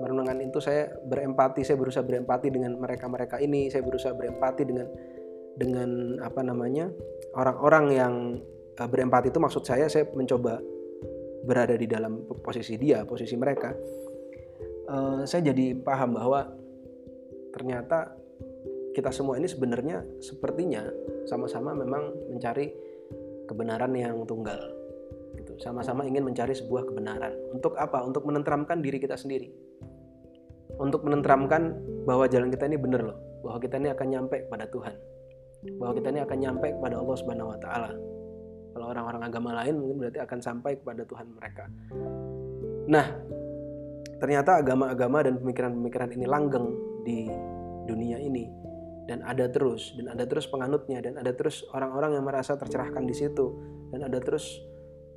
merenungkan 0.00 0.40
itu 0.40 0.59
saya 0.62 0.88
berempati, 1.04 1.66
saya 1.66 1.76
berusaha 1.76 2.04
berempati 2.06 2.49
dengan 2.49 2.78
mereka-mereka 2.80 3.37
ini, 3.42 3.68
saya 3.68 3.85
berusaha 3.85 4.16
berempati 4.16 4.62
dengan 4.64 4.88
dengan 5.59 6.16
apa 6.25 6.40
namanya 6.40 6.88
orang-orang 7.37 7.87
yang 7.92 8.14
berempati 8.87 9.28
itu 9.28 9.40
maksud 9.42 9.66
saya 9.66 9.90
saya 9.90 10.08
mencoba 10.14 10.60
berada 11.44 11.75
di 11.76 11.88
dalam 11.88 12.25
posisi 12.44 12.76
dia, 12.76 13.04
posisi 13.04 13.34
mereka. 13.37 13.72
Uh, 14.90 15.22
saya 15.25 15.52
jadi 15.52 15.78
paham 15.78 16.18
bahwa 16.18 16.50
ternyata 17.54 18.14
kita 18.90 19.14
semua 19.14 19.38
ini 19.38 19.46
sebenarnya 19.46 20.02
sepertinya 20.18 20.82
sama-sama 21.25 21.72
memang 21.72 22.10
mencari 22.30 22.75
kebenaran 23.46 23.94
yang 23.94 24.22
tunggal. 24.26 24.58
Gitu. 25.38 25.58
Sama-sama 25.62 26.02
ingin 26.06 26.26
mencari 26.26 26.54
sebuah 26.54 26.90
kebenaran. 26.90 27.32
Untuk 27.54 27.78
apa? 27.78 28.02
Untuk 28.02 28.26
menenteramkan 28.26 28.82
diri 28.82 28.99
kita 28.99 29.14
sendiri. 29.14 29.50
Untuk 30.78 31.06
menenteramkan 31.06 31.76
bahwa 32.08 32.26
jalan 32.26 32.50
kita 32.50 32.66
ini 32.66 32.78
benar 32.80 33.04
loh, 33.04 33.18
bahwa 33.44 33.58
kita 33.62 33.78
ini 33.78 33.88
akan 33.94 34.06
nyampe 34.10 34.37
kepada 34.49 34.64
Tuhan. 34.70 34.94
Bahwa 35.76 35.92
kita 35.94 36.08
ini 36.10 36.20
akan 36.25 36.38
nyampe 36.40 36.68
kepada 36.72 36.94
Allah 36.99 37.16
Subhanahu 37.20 37.52
wa 37.52 37.58
taala. 37.60 37.90
Kalau 38.70 38.86
orang-orang 38.90 39.22
agama 39.26 39.50
lain 39.62 39.74
mungkin 39.82 39.96
berarti 40.06 40.18
akan 40.22 40.38
sampai 40.38 40.78
kepada 40.78 41.02
Tuhan 41.02 41.26
mereka. 41.34 41.64
Nah, 42.90 43.06
ternyata 44.22 44.62
agama-agama 44.62 45.26
dan 45.26 45.38
pemikiran-pemikiran 45.42 46.10
ini 46.14 46.26
langgeng 46.26 46.66
di 47.02 47.26
dunia 47.86 48.18
ini. 48.22 48.46
Dan 49.10 49.26
ada 49.26 49.50
terus 49.50 49.90
dan 49.98 50.14
ada 50.14 50.22
terus 50.22 50.46
penganutnya 50.46 51.02
dan 51.02 51.18
ada 51.18 51.34
terus 51.34 51.66
orang-orang 51.74 52.14
yang 52.14 52.24
merasa 52.26 52.54
tercerahkan 52.54 53.02
di 53.02 53.14
situ. 53.16 53.58
Dan 53.90 54.06
ada 54.06 54.22
terus 54.22 54.62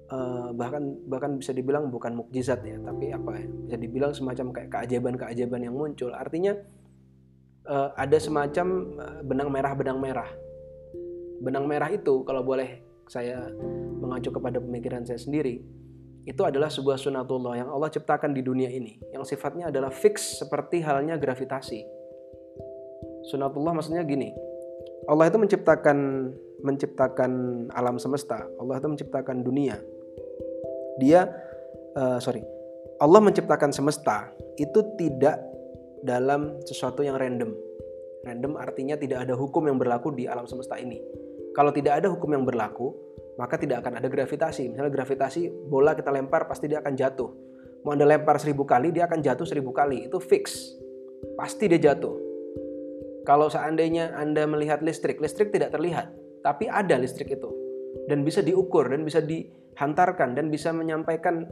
uh, 0.10 0.50
bahkan 0.54 0.98
bahkan 1.06 1.38
bisa 1.38 1.54
dibilang 1.54 1.94
bukan 1.94 2.18
mukjizat 2.18 2.66
ya 2.66 2.82
tapi 2.82 3.14
apa 3.14 3.38
ya 3.38 3.46
bisa 3.46 3.78
dibilang 3.78 4.12
semacam 4.18 4.46
kayak 4.50 4.70
keajaiban-keajaiban 4.74 5.62
yang 5.62 5.76
muncul. 5.78 6.10
Artinya 6.10 6.58
uh, 7.70 7.94
ada 7.94 8.18
semacam 8.18 8.68
uh, 8.98 9.20
benang 9.22 9.50
merah 9.54 9.74
benang 9.78 10.00
merah. 10.02 10.30
Benang 11.44 11.66
merah 11.68 11.90
itu 11.92 12.24
kalau 12.24 12.42
boleh 12.42 12.93
saya 13.14 13.46
mengacu 14.02 14.34
kepada 14.34 14.58
pemikiran 14.58 15.06
saya 15.06 15.22
sendiri 15.22 15.62
itu 16.26 16.42
adalah 16.42 16.72
sebuah 16.74 16.98
sunatullah 16.98 17.62
yang 17.62 17.70
Allah 17.70 17.94
ciptakan 17.94 18.34
di 18.34 18.42
dunia 18.42 18.74
ini 18.74 18.98
yang 19.14 19.22
sifatnya 19.22 19.70
adalah 19.70 19.94
fix 19.94 20.42
seperti 20.42 20.82
halnya 20.82 21.20
gravitasi 21.22 22.04
Sunatullah 23.24 23.72
maksudnya 23.72 24.04
gini. 24.04 24.36
Allah 25.08 25.32
itu 25.32 25.40
menciptakan 25.40 25.98
menciptakan 26.64 27.32
alam 27.76 28.00
semesta. 28.00 28.48
Allah 28.60 28.80
itu 28.80 28.88
menciptakan 28.88 29.44
dunia. 29.44 29.80
Dia 31.00 31.28
uh, 31.96 32.20
sorry. 32.20 32.44
Allah 33.00 33.20
menciptakan 33.20 33.72
semesta 33.76 34.32
itu 34.56 34.80
tidak 34.96 35.40
dalam 36.04 36.60
sesuatu 36.64 37.04
yang 37.04 37.20
random. 37.20 37.52
Random 38.24 38.56
artinya 38.56 38.96
tidak 38.96 39.28
ada 39.28 39.36
hukum 39.36 39.68
yang 39.68 39.76
berlaku 39.76 40.16
di 40.16 40.28
alam 40.28 40.48
semesta 40.48 40.80
ini. 40.80 41.00
Kalau 41.52 41.76
tidak 41.76 42.00
ada 42.04 42.08
hukum 42.08 42.32
yang 42.32 42.48
berlaku, 42.48 42.96
maka 43.40 43.58
tidak 43.58 43.86
akan 43.86 44.00
ada 44.02 44.08
gravitasi. 44.10 44.74
Misalnya 44.74 44.92
gravitasi, 44.94 45.70
bola 45.70 45.98
kita 45.98 46.10
lempar 46.14 46.46
pasti 46.46 46.70
dia 46.70 46.82
akan 46.82 46.94
jatuh. 46.94 47.30
Mau 47.84 47.92
anda 47.92 48.08
lempar 48.08 48.40
seribu 48.40 48.64
kali, 48.64 48.96
dia 48.96 49.06
akan 49.10 49.20
jatuh 49.20 49.44
seribu 49.44 49.76
kali. 49.76 50.08
Itu 50.08 50.22
fix. 50.24 50.76
Pasti 51.36 51.68
dia 51.68 51.80
jatuh. 51.80 52.34
Kalau 53.24 53.48
seandainya 53.48 54.12
Anda 54.20 54.44
melihat 54.44 54.84
listrik, 54.84 55.24
listrik 55.24 55.56
tidak 55.56 55.72
terlihat, 55.72 56.12
tapi 56.44 56.68
ada 56.68 57.00
listrik 57.00 57.32
itu 57.32 57.48
dan 58.12 58.28
bisa 58.28 58.44
diukur 58.44 58.92
dan 58.92 59.08
bisa 59.08 59.24
dihantarkan 59.24 60.36
dan 60.36 60.52
bisa 60.52 60.76
menyampaikan 60.76 61.48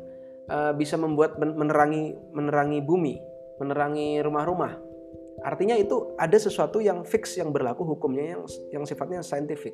uh, 0.52 0.76
bisa 0.76 1.00
membuat 1.00 1.40
menerangi 1.40 2.12
menerangi 2.36 2.80
bumi, 2.84 3.16
menerangi 3.64 4.20
rumah-rumah. 4.20 4.76
Artinya 5.42 5.80
itu 5.80 6.14
ada 6.20 6.36
sesuatu 6.38 6.84
yang 6.84 7.08
fix 7.08 7.40
yang 7.40 7.56
berlaku 7.56 7.88
hukumnya 7.88 8.36
yang 8.38 8.44
yang 8.76 8.84
sifatnya 8.84 9.24
saintifik. 9.24 9.74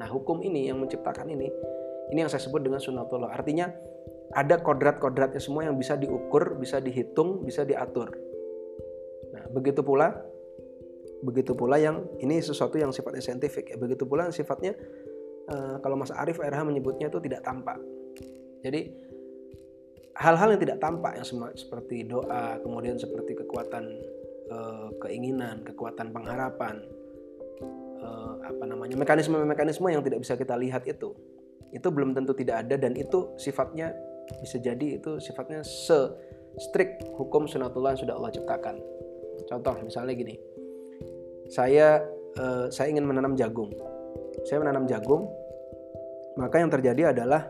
Nah, 0.00 0.06
hukum 0.10 0.42
ini 0.42 0.66
yang 0.68 0.82
menciptakan 0.82 1.30
ini 1.30 1.48
ini 2.12 2.18
yang 2.20 2.30
saya 2.30 2.42
sebut 2.42 2.60
dengan 2.60 2.82
sunatullah. 2.82 3.32
Artinya 3.32 3.70
ada 4.34 4.58
kodrat-kodratnya 4.60 5.40
semua 5.40 5.64
yang 5.64 5.78
bisa 5.78 5.94
diukur, 5.94 6.58
bisa 6.58 6.82
dihitung, 6.82 7.46
bisa 7.46 7.62
diatur. 7.62 8.12
Nah, 9.32 9.44
begitu 9.50 9.80
pula 9.80 10.12
begitu 11.24 11.56
pula 11.56 11.80
yang 11.80 12.04
ini 12.20 12.36
sesuatu 12.44 12.76
yang 12.76 12.92
sifatnya 12.92 13.24
saintifik 13.24 13.72
ya 13.72 13.80
begitu 13.80 14.04
pula 14.04 14.28
yang 14.28 14.36
sifatnya 14.36 14.76
uh, 15.48 15.80
kalau 15.80 15.96
Mas 15.96 16.12
Arief 16.12 16.36
RH 16.36 16.68
menyebutnya 16.68 17.08
itu 17.08 17.16
tidak 17.24 17.40
tampak 17.48 17.80
jadi 18.60 18.92
hal-hal 20.20 20.52
yang 20.52 20.60
tidak 20.60 20.78
tampak 20.84 21.16
yang 21.16 21.26
seperti 21.56 22.04
doa 22.04 22.60
kemudian 22.60 23.00
seperti 23.00 23.40
kekuatan 23.40 23.84
uh, 24.52 24.92
keinginan 25.00 25.64
kekuatan 25.64 26.12
pengharapan 26.12 26.84
uh, 28.04 28.44
apa 28.44 28.64
namanya 28.68 28.94
mekanisme-mekanisme 29.00 29.88
yang 29.88 30.04
tidak 30.04 30.20
bisa 30.20 30.36
kita 30.36 30.54
lihat 30.60 30.84
itu 30.84 31.16
itu 31.72 31.88
belum 31.90 32.12
tentu 32.12 32.36
tidak 32.36 32.68
ada 32.68 32.76
dan 32.76 32.94
itu 32.94 33.34
sifatnya 33.40 33.96
bisa 34.38 34.60
jadi 34.60 35.00
itu 35.00 35.18
sifatnya 35.18 35.64
se 35.64 35.96
strict 36.60 37.08
hukum 37.18 37.48
sunatullah 37.48 37.96
yang 37.96 38.00
sudah 38.06 38.14
Allah 38.14 38.30
ciptakan 38.30 38.76
contoh 39.50 39.74
misalnya 39.82 40.14
gini 40.14 40.38
saya 41.50 42.00
uh, 42.38 42.66
saya 42.70 42.90
ingin 42.90 43.04
menanam 43.06 43.34
jagung. 43.38 43.70
Saya 44.44 44.60
menanam 44.60 44.84
jagung, 44.90 45.30
maka 46.36 46.60
yang 46.60 46.70
terjadi 46.70 47.14
adalah 47.14 47.48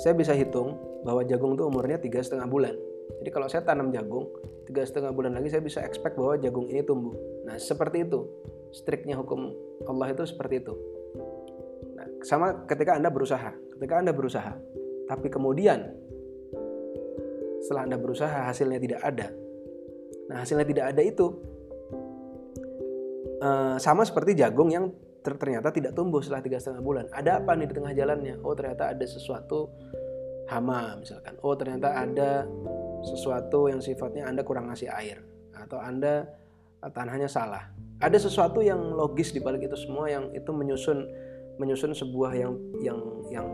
saya 0.00 0.14
bisa 0.14 0.32
hitung 0.36 0.76
bahwa 1.02 1.24
jagung 1.26 1.56
itu 1.56 1.64
umurnya 1.66 1.98
tiga 2.00 2.22
setengah 2.22 2.48
bulan. 2.48 2.74
Jadi 3.22 3.30
kalau 3.30 3.46
saya 3.46 3.62
tanam 3.62 3.90
jagung, 3.94 4.30
tiga 4.66 4.82
setengah 4.82 5.14
bulan 5.14 5.34
lagi 5.34 5.50
saya 5.52 5.62
bisa 5.62 5.82
expect 5.82 6.18
bahwa 6.18 6.38
jagung 6.38 6.66
ini 6.70 6.82
tumbuh. 6.82 7.14
Nah 7.46 7.58
seperti 7.58 8.06
itu, 8.06 8.26
striknya 8.72 9.18
hukum 9.18 9.52
Allah 9.86 10.14
itu 10.14 10.22
seperti 10.26 10.64
itu. 10.64 10.74
Nah, 11.94 12.06
sama 12.24 12.66
ketika 12.66 12.96
Anda 12.96 13.12
berusaha, 13.12 13.50
ketika 13.78 14.00
Anda 14.00 14.12
berusaha, 14.14 14.52
tapi 15.06 15.28
kemudian 15.30 15.92
setelah 17.62 17.82
Anda 17.86 17.98
berusaha 17.98 18.38
hasilnya 18.50 18.80
tidak 18.80 19.00
ada. 19.02 19.28
Nah 20.26 20.42
hasilnya 20.42 20.66
tidak 20.66 20.90
ada 20.94 21.02
itu 21.06 21.26
Eh, 23.36 23.76
sama 23.76 24.00
seperti 24.08 24.32
jagung 24.32 24.72
yang 24.72 24.88
ternyata 25.20 25.68
tidak 25.68 25.92
tumbuh 25.92 26.24
setelah 26.24 26.40
tiga 26.40 26.56
setengah 26.56 26.80
bulan. 26.80 27.04
Ada 27.12 27.44
apa 27.44 27.52
nih 27.52 27.68
di 27.68 27.74
tengah 27.76 27.92
jalannya? 27.92 28.34
Oh 28.40 28.56
ternyata 28.56 28.96
ada 28.96 29.04
sesuatu 29.04 29.68
hama 30.48 30.96
misalkan. 30.96 31.36
Oh 31.44 31.52
ternyata 31.52 31.92
ada 31.92 32.48
sesuatu 33.04 33.68
yang 33.68 33.84
sifatnya 33.84 34.24
anda 34.24 34.40
kurang 34.40 34.72
ngasih 34.72 34.88
air 34.88 35.20
atau 35.52 35.76
anda 35.76 36.24
tanahnya 36.80 37.28
salah. 37.30 37.72
Ada 38.02 38.28
sesuatu 38.28 38.60
yang 38.60 38.78
logis 38.92 39.32
di 39.32 39.40
balik 39.40 39.64
itu 39.64 39.76
semua 39.76 40.08
yang 40.12 40.28
itu 40.36 40.50
menyusun 40.52 41.08
menyusun 41.56 41.96
sebuah 41.96 42.32
yang 42.36 42.52
yang 42.84 42.98
yang 43.32 43.46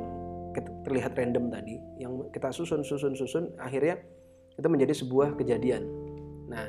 terlihat 0.85 1.15
random 1.15 1.49
tadi, 1.49 1.79
yang 2.03 2.29
kita 2.35 2.51
susun 2.51 2.83
susun 2.83 3.15
susun 3.15 3.55
akhirnya 3.57 4.03
itu 4.59 4.69
menjadi 4.69 4.93
sebuah 4.99 5.39
kejadian. 5.39 5.87
Nah, 6.51 6.67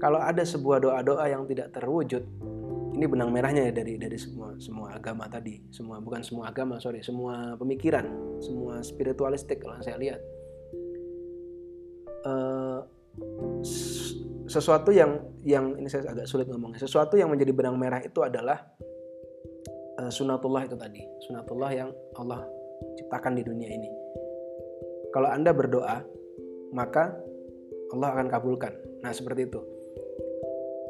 kalau 0.00 0.18
ada 0.18 0.42
sebuah 0.42 0.82
doa-doa 0.82 1.28
yang 1.28 1.44
tidak 1.46 1.70
terwujud 1.76 2.24
ini 2.98 3.06
benang 3.06 3.30
merahnya 3.30 3.70
ya 3.70 3.72
dari 3.74 3.94
dari 3.94 4.18
semua 4.18 4.58
semua 4.58 4.90
agama 4.98 5.30
tadi 5.30 5.62
semua 5.70 6.02
bukan 6.02 6.18
semua 6.18 6.50
agama 6.50 6.82
sorry 6.82 6.98
semua 6.98 7.54
pemikiran 7.54 8.10
semua 8.42 8.82
spiritualistik 8.82 9.62
kalau 9.62 9.78
saya 9.78 10.02
lihat 10.02 10.20
uh, 12.26 12.82
sesuatu 14.48 14.90
yang 14.90 15.20
yang 15.44 15.76
ini 15.76 15.86
saya 15.86 16.10
agak 16.10 16.26
sulit 16.26 16.48
ngomongnya 16.48 16.80
sesuatu 16.80 17.14
yang 17.20 17.28
menjadi 17.28 17.52
benang 17.52 17.76
merah 17.76 18.00
itu 18.00 18.24
adalah 18.24 18.64
uh, 20.00 20.10
sunatullah 20.10 20.64
itu 20.64 20.74
tadi 20.74 21.04
sunatullah 21.28 21.70
yang 21.70 21.88
Allah 22.16 22.42
ciptakan 22.96 23.36
di 23.36 23.42
dunia 23.44 23.68
ini 23.68 23.88
kalau 25.12 25.28
anda 25.28 25.52
berdoa 25.52 26.00
maka 26.72 27.12
Allah 27.92 28.08
akan 28.16 28.26
kabulkan 28.32 28.72
nah 29.04 29.12
seperti 29.12 29.46
itu 29.46 29.60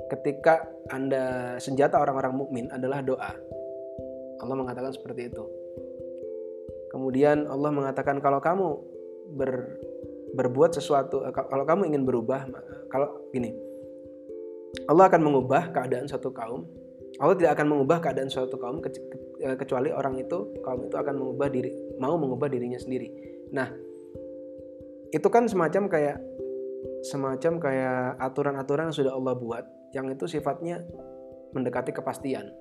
ketika 0.08 0.64
Anda 0.88 1.56
senjata 1.60 2.00
orang-orang 2.00 2.34
mukmin 2.34 2.66
adalah 2.72 3.04
doa. 3.04 3.32
Allah 4.40 4.56
mengatakan 4.56 4.92
seperti 4.96 5.28
itu. 5.28 5.44
Kemudian 6.88 7.44
Allah 7.44 7.68
mengatakan 7.68 8.16
kalau 8.24 8.40
kamu 8.40 8.66
ber, 9.36 9.76
berbuat 10.36 10.76
sesuatu, 10.76 11.24
eh, 11.24 11.32
kalau 11.32 11.64
kamu 11.64 11.92
ingin 11.92 12.02
berubah, 12.04 12.44
kalau 12.92 13.28
gini, 13.32 13.54
Allah 14.88 15.08
akan 15.08 15.20
mengubah 15.24 15.72
keadaan 15.72 16.08
suatu 16.08 16.32
kaum. 16.32 16.68
Allah 17.18 17.34
tidak 17.34 17.58
akan 17.58 17.66
mengubah 17.72 17.98
keadaan 17.98 18.30
suatu 18.30 18.60
kaum 18.60 18.78
eh, 18.84 19.56
kecuali 19.58 19.90
orang 19.90 20.20
itu 20.22 20.60
kaum 20.62 20.86
itu 20.86 20.94
akan 20.94 21.14
mengubah 21.18 21.48
diri 21.50 21.72
mau 21.98 22.14
mengubah 22.14 22.46
dirinya 22.46 22.78
sendiri. 22.78 23.10
Nah 23.50 23.66
itu 25.10 25.28
kan 25.32 25.48
semacam 25.48 25.88
kayak 25.88 26.20
semacam 27.02 27.52
kayak 27.58 28.22
aturan-aturan 28.22 28.92
yang 28.92 28.96
sudah 28.96 29.12
Allah 29.16 29.34
buat 29.34 29.64
yang 29.96 30.06
itu 30.12 30.30
sifatnya 30.30 30.84
mendekati 31.56 31.90
kepastian. 31.90 32.52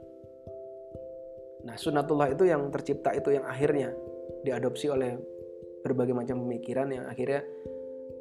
Nah 1.67 1.75
sunatullah 1.75 2.31
itu 2.33 2.47
yang 2.47 2.65
tercipta 2.71 3.13
itu 3.13 3.35
yang 3.35 3.45
akhirnya 3.45 3.93
diadopsi 4.47 4.89
oleh 4.89 5.19
berbagai 5.85 6.13
macam 6.15 6.43
pemikiran 6.45 6.89
yang 6.89 7.05
akhirnya 7.09 7.41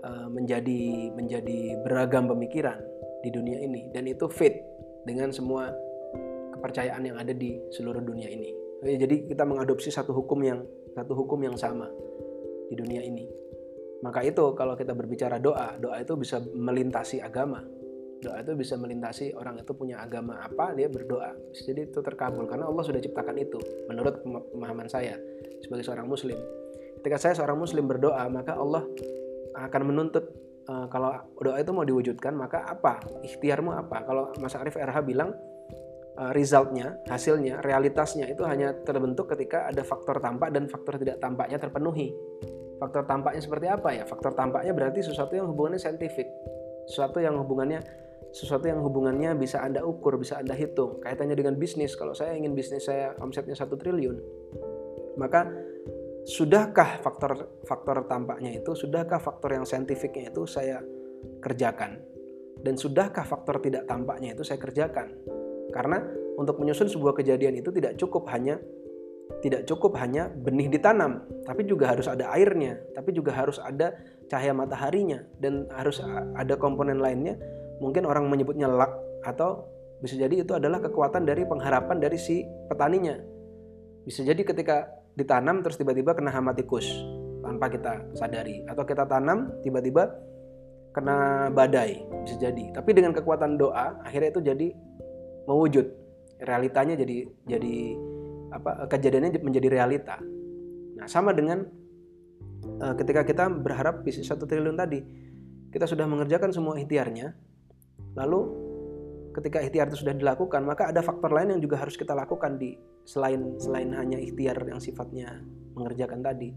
uh, 0.04 0.28
menjadi 0.28 1.12
menjadi 1.14 1.80
beragam 1.82 2.28
pemikiran 2.30 2.78
di 3.24 3.30
dunia 3.32 3.58
ini 3.58 3.90
dan 3.90 4.06
itu 4.06 4.28
fit 4.30 4.60
dengan 5.06 5.30
semua 5.30 5.70
kepercayaan 6.56 7.02
yang 7.04 7.16
ada 7.20 7.30
di 7.30 7.60
seluruh 7.70 8.02
dunia 8.02 8.26
ini. 8.26 8.50
Jadi 8.82 9.30
kita 9.30 9.46
mengadopsi 9.48 9.88
satu 9.88 10.12
hukum 10.12 10.42
yang 10.44 10.60
satu 10.92 11.16
hukum 11.16 11.40
yang 11.44 11.56
sama 11.56 11.88
di 12.68 12.74
dunia 12.74 13.00
ini. 13.04 13.28
Maka 14.04 14.20
itu 14.24 14.52
kalau 14.52 14.76
kita 14.76 14.92
berbicara 14.92 15.40
doa, 15.40 15.80
doa 15.80 15.96
itu 16.00 16.12
bisa 16.16 16.42
melintasi 16.42 17.22
agama. 17.24 17.64
Doa 18.20 18.40
itu 18.40 18.52
bisa 18.56 18.76
melintasi 18.76 19.36
orang 19.36 19.60
itu 19.60 19.72
punya 19.72 20.00
agama 20.00 20.40
apa, 20.40 20.72
dia 20.76 20.88
berdoa. 20.88 21.32
Jadi 21.52 21.88
itu 21.88 22.00
terkabul 22.00 22.44
karena 22.48 22.68
Allah 22.68 22.84
sudah 22.84 23.00
ciptakan 23.00 23.36
itu 23.40 23.60
menurut 23.88 24.20
pemahaman 24.52 24.88
saya 24.88 25.16
sebagai 25.64 25.84
seorang 25.84 26.08
muslim. 26.08 26.36
Ketika 27.00 27.16
saya 27.20 27.34
seorang 27.36 27.58
muslim 27.60 27.86
berdoa, 27.86 28.26
maka 28.28 28.56
Allah 28.56 28.84
akan 29.56 29.82
menuntut 29.88 30.24
uh, 30.68 30.86
kalau 30.90 31.14
doa 31.40 31.56
itu 31.58 31.72
mau 31.72 31.86
diwujudkan, 31.86 32.34
maka 32.36 32.66
apa? 32.66 33.00
Ikhtiarmu 33.24 33.72
apa? 33.72 34.04
Kalau 34.04 34.34
Mas 34.42 34.54
Arif 34.58 34.76
RH 34.76 34.98
bilang 35.06 35.32
uh, 36.18 36.32
resultnya, 36.34 37.00
hasilnya, 37.08 37.62
realitasnya 37.62 38.28
itu 38.28 38.42
hanya 38.44 38.74
terbentuk 38.84 39.30
ketika 39.32 39.68
ada 39.70 39.80
faktor 39.86 40.18
tampak 40.18 40.52
dan 40.52 40.68
faktor 40.68 41.00
tidak 41.00 41.22
tampaknya 41.22 41.56
terpenuhi. 41.60 42.12
Faktor 42.76 43.08
tampaknya 43.08 43.40
seperti 43.40 43.66
apa 43.72 43.88
ya? 43.96 44.04
Faktor 44.04 44.36
tampaknya 44.36 44.76
berarti 44.76 45.00
sesuatu 45.00 45.32
yang 45.32 45.48
hubungannya 45.48 45.80
saintifik, 45.80 46.28
sesuatu 46.84 47.24
yang 47.24 47.40
hubungannya 47.40 47.80
sesuatu 48.36 48.68
yang 48.68 48.84
hubungannya 48.84 49.32
bisa 49.40 49.64
Anda 49.64 49.80
ukur, 49.80 50.20
bisa 50.20 50.36
Anda 50.36 50.52
hitung. 50.52 51.00
Kaitannya 51.00 51.32
dengan 51.32 51.56
bisnis, 51.56 51.96
kalau 51.96 52.12
saya 52.12 52.36
ingin 52.36 52.52
bisnis 52.52 52.84
saya 52.84 53.16
omsetnya 53.16 53.56
satu 53.56 53.80
triliun, 53.80 54.20
maka 55.16 55.48
sudahkah 56.26 56.98
faktor 57.06 57.62
faktor 57.62 58.02
tampaknya 58.10 58.58
itu, 58.58 58.74
sudahkah 58.74 59.22
faktor 59.22 59.54
yang 59.54 59.62
saintifiknya 59.62 60.34
itu 60.34 60.42
saya 60.44 60.82
kerjakan? 61.38 62.02
Dan 62.58 62.74
sudahkah 62.74 63.22
faktor 63.22 63.62
tidak 63.62 63.86
tampaknya 63.86 64.34
itu 64.34 64.42
saya 64.42 64.58
kerjakan? 64.58 65.14
Karena 65.70 66.02
untuk 66.34 66.58
menyusun 66.58 66.90
sebuah 66.90 67.14
kejadian 67.14 67.62
itu 67.62 67.70
tidak 67.70 67.94
cukup 67.94 68.26
hanya 68.34 68.58
tidak 69.42 69.66
cukup 69.66 69.98
hanya 69.98 70.30
benih 70.30 70.70
ditanam, 70.70 71.26
tapi 71.42 71.66
juga 71.66 71.90
harus 71.90 72.06
ada 72.06 72.30
airnya, 72.30 72.78
tapi 72.94 73.10
juga 73.10 73.34
harus 73.34 73.58
ada 73.58 73.94
cahaya 74.30 74.54
mataharinya 74.54 75.22
dan 75.42 75.66
harus 75.74 75.98
ada 76.34 76.54
komponen 76.58 77.02
lainnya 77.02 77.38
mungkin 77.78 78.06
orang 78.06 78.26
menyebutnya 78.26 78.70
luck 78.70 78.90
atau 79.22 79.66
bisa 80.00 80.16
jadi 80.16 80.44
itu 80.44 80.52
adalah 80.54 80.78
kekuatan 80.78 81.24
dari 81.24 81.42
pengharapan 81.48 81.96
dari 81.98 82.18
si 82.20 82.44
petaninya. 82.68 83.16
Bisa 84.04 84.22
jadi 84.22 84.38
ketika 84.46 84.86
ditanam 85.16 85.64
terus 85.64 85.80
tiba-tiba 85.80 86.12
kena 86.12 86.30
hama 86.30 86.52
tikus 86.52 86.84
tanpa 87.40 87.72
kita 87.72 88.04
sadari 88.12 88.62
atau 88.68 88.84
kita 88.84 89.08
tanam 89.08 89.50
tiba-tiba 89.64 90.12
kena 90.92 91.48
badai 91.52 92.04
bisa 92.24 92.36
jadi. 92.40 92.72
Tapi 92.72 92.90
dengan 92.92 93.12
kekuatan 93.16 93.56
doa 93.56 94.00
akhirnya 94.04 94.30
itu 94.32 94.40
jadi 94.44 94.68
mewujud. 95.48 95.86
Realitanya 96.36 97.00
jadi 97.00 97.24
jadi 97.48 97.76
apa 98.52 98.88
kejadiannya 98.92 99.40
menjadi 99.40 99.68
realita. 99.72 100.20
Nah, 100.96 101.08
sama 101.08 101.32
dengan 101.32 101.64
uh, 102.80 102.94
ketika 102.96 103.24
kita 103.24 103.48
berharap 103.48 104.04
bisnis 104.04 104.28
satu 104.28 104.44
triliun 104.48 104.76
tadi, 104.76 105.00
kita 105.72 105.84
sudah 105.84 106.08
mengerjakan 106.08 106.52
semua 106.52 106.76
ikhtiarnya, 106.80 107.36
Lalu 108.16 108.40
ketika 109.36 109.60
ikhtiar 109.60 109.92
itu 109.92 110.00
sudah 110.00 110.16
dilakukan, 110.16 110.64
maka 110.64 110.88
ada 110.88 111.04
faktor 111.04 111.28
lain 111.36 111.56
yang 111.56 111.60
juga 111.60 111.76
harus 111.76 112.00
kita 112.00 112.16
lakukan 112.16 112.56
di 112.56 112.72
selain 113.04 113.60
selain 113.60 113.92
hanya 113.92 114.16
ikhtiar 114.16 114.56
yang 114.64 114.80
sifatnya 114.80 115.44
mengerjakan 115.76 116.24
tadi. 116.24 116.56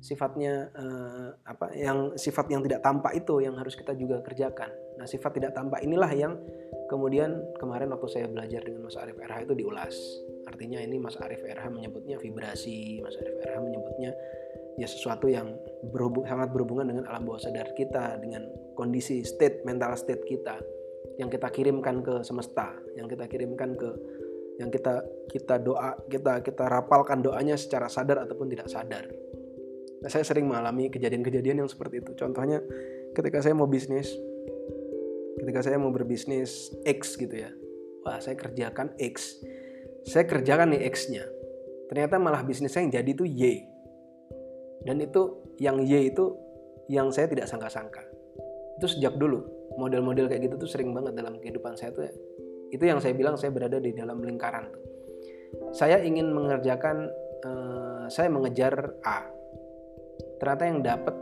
Sifatnya 0.00 0.72
eh, 0.72 1.28
apa 1.44 1.76
yang 1.76 2.16
sifat 2.16 2.48
yang 2.48 2.64
tidak 2.64 2.80
tampak 2.80 3.12
itu 3.20 3.44
yang 3.44 3.58
harus 3.60 3.76
kita 3.76 3.92
juga 3.92 4.24
kerjakan. 4.24 4.72
Nah, 4.96 5.04
sifat 5.04 5.36
tidak 5.36 5.52
tampak 5.52 5.84
inilah 5.84 6.08
yang 6.16 6.40
kemudian 6.88 7.36
kemarin 7.60 7.92
waktu 7.92 8.08
saya 8.08 8.26
belajar 8.32 8.64
dengan 8.64 8.88
Mas 8.88 8.96
Arif 8.96 9.18
RH 9.20 9.36
itu 9.44 9.54
diulas. 9.60 9.94
Artinya 10.48 10.80
ini 10.80 10.96
Mas 10.96 11.20
Arif 11.20 11.44
RH 11.44 11.68
menyebutnya 11.68 12.16
vibrasi, 12.16 13.04
Mas 13.04 13.18
Arif 13.20 13.36
RH 13.44 13.60
menyebutnya 13.60 14.10
ya 14.76 14.88
sesuatu 14.88 15.28
yang 15.28 15.56
berhubung, 15.92 16.24
sangat 16.24 16.52
berhubungan 16.52 16.86
dengan 16.92 17.04
alam 17.08 17.24
bawah 17.24 17.40
sadar 17.40 17.72
kita, 17.76 18.20
dengan 18.20 18.46
kondisi 18.76 19.24
state 19.24 19.64
mental 19.64 19.96
state 19.96 20.22
kita 20.28 20.60
yang 21.16 21.32
kita 21.32 21.48
kirimkan 21.48 22.04
ke 22.04 22.20
semesta, 22.24 22.76
yang 22.96 23.08
kita 23.08 23.24
kirimkan 23.24 23.72
ke 23.76 23.88
yang 24.56 24.72
kita 24.72 25.04
kita 25.28 25.60
doa 25.60 25.96
kita 26.08 26.40
kita 26.40 26.64
rapalkan 26.68 27.20
doanya 27.20 27.60
secara 27.60 27.92
sadar 27.92 28.24
ataupun 28.24 28.48
tidak 28.48 28.68
sadar. 28.72 29.04
Nah, 30.00 30.08
saya 30.12 30.24
sering 30.24 30.48
mengalami 30.48 30.92
kejadian-kejadian 30.92 31.64
yang 31.64 31.68
seperti 31.68 32.04
itu. 32.04 32.12
Contohnya 32.16 32.60
ketika 33.16 33.40
saya 33.40 33.56
mau 33.56 33.68
bisnis, 33.68 34.12
ketika 35.40 35.64
saya 35.64 35.80
mau 35.80 35.92
berbisnis 35.92 36.72
X 36.84 37.16
gitu 37.16 37.32
ya, 37.32 37.52
wah 38.04 38.20
saya 38.20 38.36
kerjakan 38.36 38.92
X, 39.00 39.40
saya 40.04 40.28
kerjakan 40.28 40.76
nih 40.76 40.84
X-nya. 40.92 41.24
Ternyata 41.88 42.20
malah 42.20 42.44
bisnis 42.44 42.76
saya 42.76 42.84
yang 42.88 42.92
jadi 43.00 43.10
itu 43.12 43.24
Y. 43.24 43.42
Dan 44.84 45.00
itu 45.00 45.40
yang 45.56 45.80
Y 45.80 46.12
itu 46.12 46.36
yang 46.92 47.08
saya 47.08 47.26
tidak 47.26 47.48
sangka-sangka. 47.48 48.04
Itu 48.76 48.86
sejak 48.86 49.16
dulu 49.16 49.55
model-model 49.74 50.30
kayak 50.30 50.46
gitu 50.46 50.54
tuh 50.62 50.70
sering 50.70 50.94
banget 50.94 51.18
dalam 51.18 51.36
kehidupan 51.42 51.74
saya 51.74 51.90
tuh 51.90 52.06
itu 52.70 52.82
yang 52.82 52.98
saya 52.98 53.14
bilang 53.14 53.38
saya 53.38 53.54
berada 53.54 53.78
di 53.78 53.94
dalam 53.94 54.18
lingkaran. 54.22 54.66
Saya 55.70 56.02
ingin 56.02 56.34
mengerjakan 56.34 57.06
uh, 57.46 58.04
saya 58.10 58.26
mengejar 58.26 58.98
A. 59.06 59.30
Ternyata 60.42 60.62
yang 60.66 60.80
dapat 60.82 61.14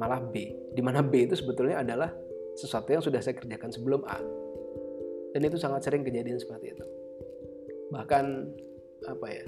malah 0.00 0.22
B. 0.24 0.56
Di 0.72 0.80
mana 0.80 1.04
B 1.04 1.28
itu 1.28 1.36
sebetulnya 1.36 1.84
adalah 1.84 2.10
sesuatu 2.56 2.90
yang 2.90 3.04
sudah 3.04 3.20
saya 3.20 3.36
kerjakan 3.36 3.70
sebelum 3.70 4.02
A. 4.08 4.18
Dan 5.36 5.44
itu 5.44 5.60
sangat 5.60 5.84
sering 5.84 6.02
kejadian 6.02 6.40
seperti 6.40 6.72
itu. 6.72 6.84
Bahkan 7.92 8.24
apa 9.04 9.26
ya? 9.28 9.44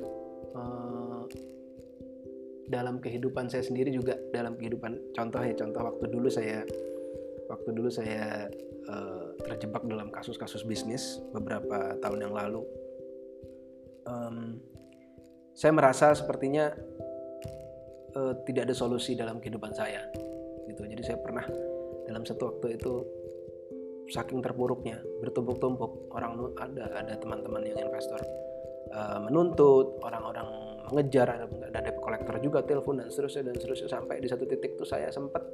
Uh, 0.51 1.25
dalam 2.71 3.03
kehidupan 3.03 3.51
saya 3.51 3.67
sendiri 3.67 3.91
juga 3.91 4.15
dalam 4.31 4.55
kehidupan 4.55 5.11
contoh 5.11 5.43
ya 5.43 5.55
contoh 5.59 5.91
waktu 5.91 6.07
dulu 6.07 6.31
saya 6.31 6.63
waktu 7.51 7.75
dulu 7.75 7.91
saya 7.91 8.47
uh, 8.87 9.35
terjebak 9.43 9.83
dalam 9.91 10.15
kasus-kasus 10.15 10.63
bisnis 10.63 11.19
beberapa 11.35 11.99
tahun 11.99 12.31
yang 12.31 12.35
lalu. 12.35 12.63
Um, 14.07 14.63
saya 15.53 15.75
merasa 15.75 16.15
sepertinya 16.15 16.73
uh, 18.15 18.35
tidak 18.47 18.71
ada 18.71 18.75
solusi 18.79 19.19
dalam 19.19 19.43
kehidupan 19.43 19.75
saya 19.75 20.07
gitu. 20.71 20.87
Jadi 20.87 21.03
saya 21.03 21.19
pernah 21.19 21.45
dalam 22.07 22.23
satu 22.23 22.55
waktu 22.55 22.79
itu 22.79 22.93
saking 24.11 24.43
terpuruknya 24.43 24.99
bertumpuk-tumpuk 25.23 26.11
orang 26.11 26.35
ada 26.59 26.91
ada 26.91 27.15
teman-teman 27.15 27.63
yang 27.63 27.79
investor 27.87 28.19
uh, 28.91 29.23
menuntut 29.23 30.03
orang-orang 30.03 30.51
mengejar 30.91 31.31
ada, 31.31 31.47
ada 31.47 31.79
debt 31.79 32.03
collector 32.03 32.35
juga 32.43 32.67
telepon 32.67 32.99
dan 32.99 33.07
seterusnya 33.07 33.47
dan 33.47 33.55
seterusnya 33.55 33.89
sampai 33.89 34.19
di 34.19 34.27
satu 34.27 34.43
titik 34.51 34.75
tuh 34.75 34.83
saya 34.83 35.07
sempat 35.15 35.47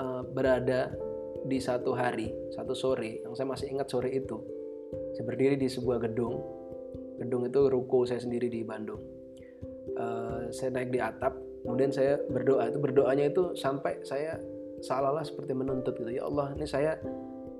uh, 0.00 0.22
berada 0.24 0.88
di 1.44 1.60
satu 1.60 1.92
hari, 1.92 2.32
satu 2.52 2.72
sore, 2.72 3.20
yang 3.24 3.36
saya 3.36 3.48
masih 3.48 3.72
ingat 3.72 3.88
sore 3.88 4.12
itu, 4.12 4.40
saya 5.16 5.24
berdiri 5.24 5.56
di 5.60 5.68
sebuah 5.68 6.00
gedung, 6.08 6.40
gedung 7.20 7.44
itu 7.44 7.60
ruko 7.68 8.08
saya 8.08 8.20
sendiri 8.20 8.48
di 8.48 8.64
Bandung. 8.64 9.00
Uh, 9.96 10.48
saya 10.52 10.72
naik 10.72 10.92
di 10.92 11.00
atap, 11.00 11.36
kemudian 11.64 11.92
saya 11.92 12.16
berdoa. 12.30 12.72
Itu 12.72 12.78
berdoanya 12.80 13.28
itu 13.28 13.52
sampai 13.56 14.00
saya 14.04 14.40
seolah-olah 14.80 15.24
seperti 15.24 15.52
menuntut 15.52 15.96
gitu. 16.00 16.08
Ya 16.08 16.24
Allah, 16.24 16.56
ini 16.56 16.64
saya 16.64 16.96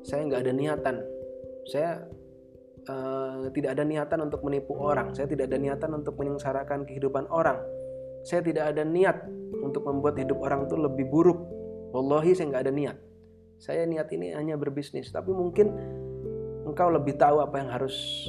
saya 0.01 0.25
nggak 0.25 0.41
ada 0.49 0.53
niatan. 0.57 0.97
Saya 1.69 1.91
uh, 2.89 3.51
tidak 3.53 3.77
ada 3.77 3.85
niatan 3.85 4.19
untuk 4.25 4.41
menipu 4.47 4.77
orang. 4.81 5.13
Saya 5.13 5.29
tidak 5.29 5.53
ada 5.53 5.59
niatan 5.61 5.91
untuk 5.93 6.17
menyengsarakan 6.17 6.89
kehidupan 6.89 7.29
orang. 7.29 7.61
Saya 8.25 8.41
tidak 8.45 8.73
ada 8.73 8.85
niat 8.85 9.17
untuk 9.61 9.85
membuat 9.85 10.17
hidup 10.17 10.41
orang 10.41 10.69
itu 10.69 10.77
lebih 10.77 11.09
buruk 11.09 11.60
Wallahi 11.91 12.31
saya 12.35 12.47
nggak 12.55 12.65
ada 12.69 12.73
niat. 12.73 12.97
Saya 13.61 13.85
niat 13.85 14.09
ini 14.15 14.33
hanya 14.33 14.57
berbisnis. 14.57 15.13
Tapi 15.13 15.31
mungkin 15.31 15.71
engkau 16.65 16.89
lebih 16.89 17.19
tahu 17.21 17.43
apa 17.43 17.57
yang 17.61 17.71
harus 17.71 18.27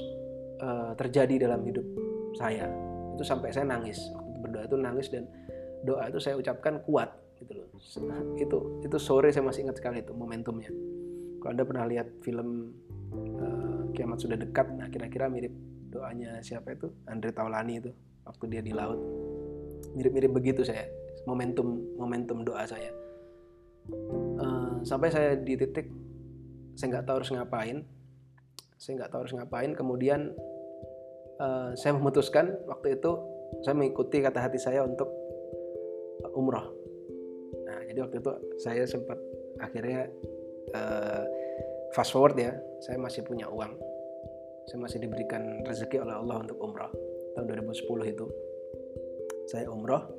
uh, 0.60 0.92
terjadi 0.98 1.48
dalam 1.48 1.62
hidup 1.64 1.86
saya. 2.36 2.68
Itu 3.16 3.24
sampai 3.24 3.54
saya 3.54 3.70
nangis. 3.70 4.02
Berdoa 4.42 4.66
itu 4.66 4.78
nangis 4.78 5.08
dan 5.14 5.30
doa 5.86 6.10
itu 6.10 6.20
saya 6.20 6.36
ucapkan 6.38 6.82
kuat 6.84 7.14
gitu 7.40 7.58
loh. 7.58 7.68
Itu 8.38 8.58
itu 8.84 8.98
sore 8.98 9.30
saya 9.30 9.46
masih 9.46 9.70
ingat 9.70 9.78
sekali 9.80 10.02
itu 10.02 10.12
momentumnya. 10.12 10.74
Kalau 11.42 11.52
anda 11.58 11.66
pernah 11.66 11.86
lihat 11.90 12.08
film 12.22 12.70
uh, 13.42 13.90
kiamat 13.98 14.22
sudah 14.22 14.38
dekat, 14.38 14.70
nah 14.78 14.86
kira-kira 14.94 15.26
mirip 15.26 15.54
doanya 15.92 16.40
siapa 16.40 16.74
itu 16.74 16.88
Andre 17.06 17.36
Taulani 17.36 17.84
itu 17.84 17.92
waktu 18.24 18.44
dia 18.48 18.62
di 18.64 18.72
laut 18.72 18.98
mirip-mirip 19.94 20.32
begitu 20.32 20.64
saya 20.64 20.88
momentum 21.28 21.84
momentum 22.00 22.48
doa 22.48 22.64
saya 22.64 22.90
uh, 24.42 24.82
sampai 24.84 25.10
saya 25.12 25.38
di 25.38 25.54
titik 25.56 25.88
saya 26.76 26.98
nggak 26.98 27.06
tahu 27.06 27.16
harus 27.22 27.32
ngapain. 27.36 27.78
Saya 28.82 28.94
nggak 28.98 29.10
tahu 29.14 29.22
harus 29.28 29.36
ngapain. 29.38 29.72
Kemudian 29.78 30.34
uh, 31.38 31.70
saya 31.78 31.94
memutuskan 31.94 32.58
waktu 32.66 32.98
itu 32.98 33.12
saya 33.62 33.76
mengikuti 33.76 34.24
kata 34.24 34.40
hati 34.42 34.58
saya 34.58 34.82
untuk 34.82 35.12
umroh. 36.34 36.74
Nah 37.68 37.80
jadi 37.86 38.00
waktu 38.02 38.18
itu 38.24 38.32
saya 38.58 38.84
sempat 38.88 39.20
akhirnya 39.62 40.08
uh, 40.74 41.24
fast 41.94 42.16
forward 42.16 42.40
ya 42.40 42.56
saya 42.82 42.98
masih 42.98 43.22
punya 43.28 43.46
uang. 43.52 43.78
Saya 44.70 44.80
masih 44.80 45.04
diberikan 45.04 45.62
rezeki 45.68 46.02
oleh 46.02 46.16
Allah 46.16 46.42
untuk 46.48 46.58
umroh. 46.62 46.90
Tahun 47.36 47.46
2010 47.46 48.14
itu 48.14 48.26
saya 49.50 49.68
umroh. 49.68 50.18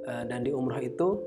Dan 0.00 0.42
di 0.42 0.50
umroh 0.50 0.80
itu 0.82 1.22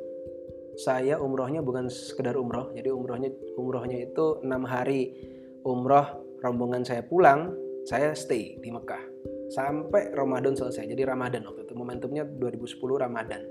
saya 0.74 1.22
umrohnya 1.22 1.62
bukan 1.62 1.86
sekedar 1.86 2.34
umroh. 2.34 2.74
Jadi 2.74 2.90
umrohnya 2.90 3.30
umrohnya 3.58 4.10
itu 4.10 4.42
enam 4.42 4.66
hari. 4.66 5.14
Umroh 5.64 6.38
rombongan 6.42 6.84
saya 6.84 7.06
pulang 7.06 7.54
saya 7.86 8.18
stay 8.18 8.58
di 8.58 8.70
Mekah. 8.74 9.00
Sampai 9.54 10.10
Ramadan 10.12 10.58
selesai. 10.58 10.90
Jadi 10.90 11.04
Ramadan 11.06 11.46
waktu 11.46 11.70
itu. 11.70 11.74
Momentumnya 11.78 12.26
2010 12.26 12.82
Ramadan. 12.98 13.42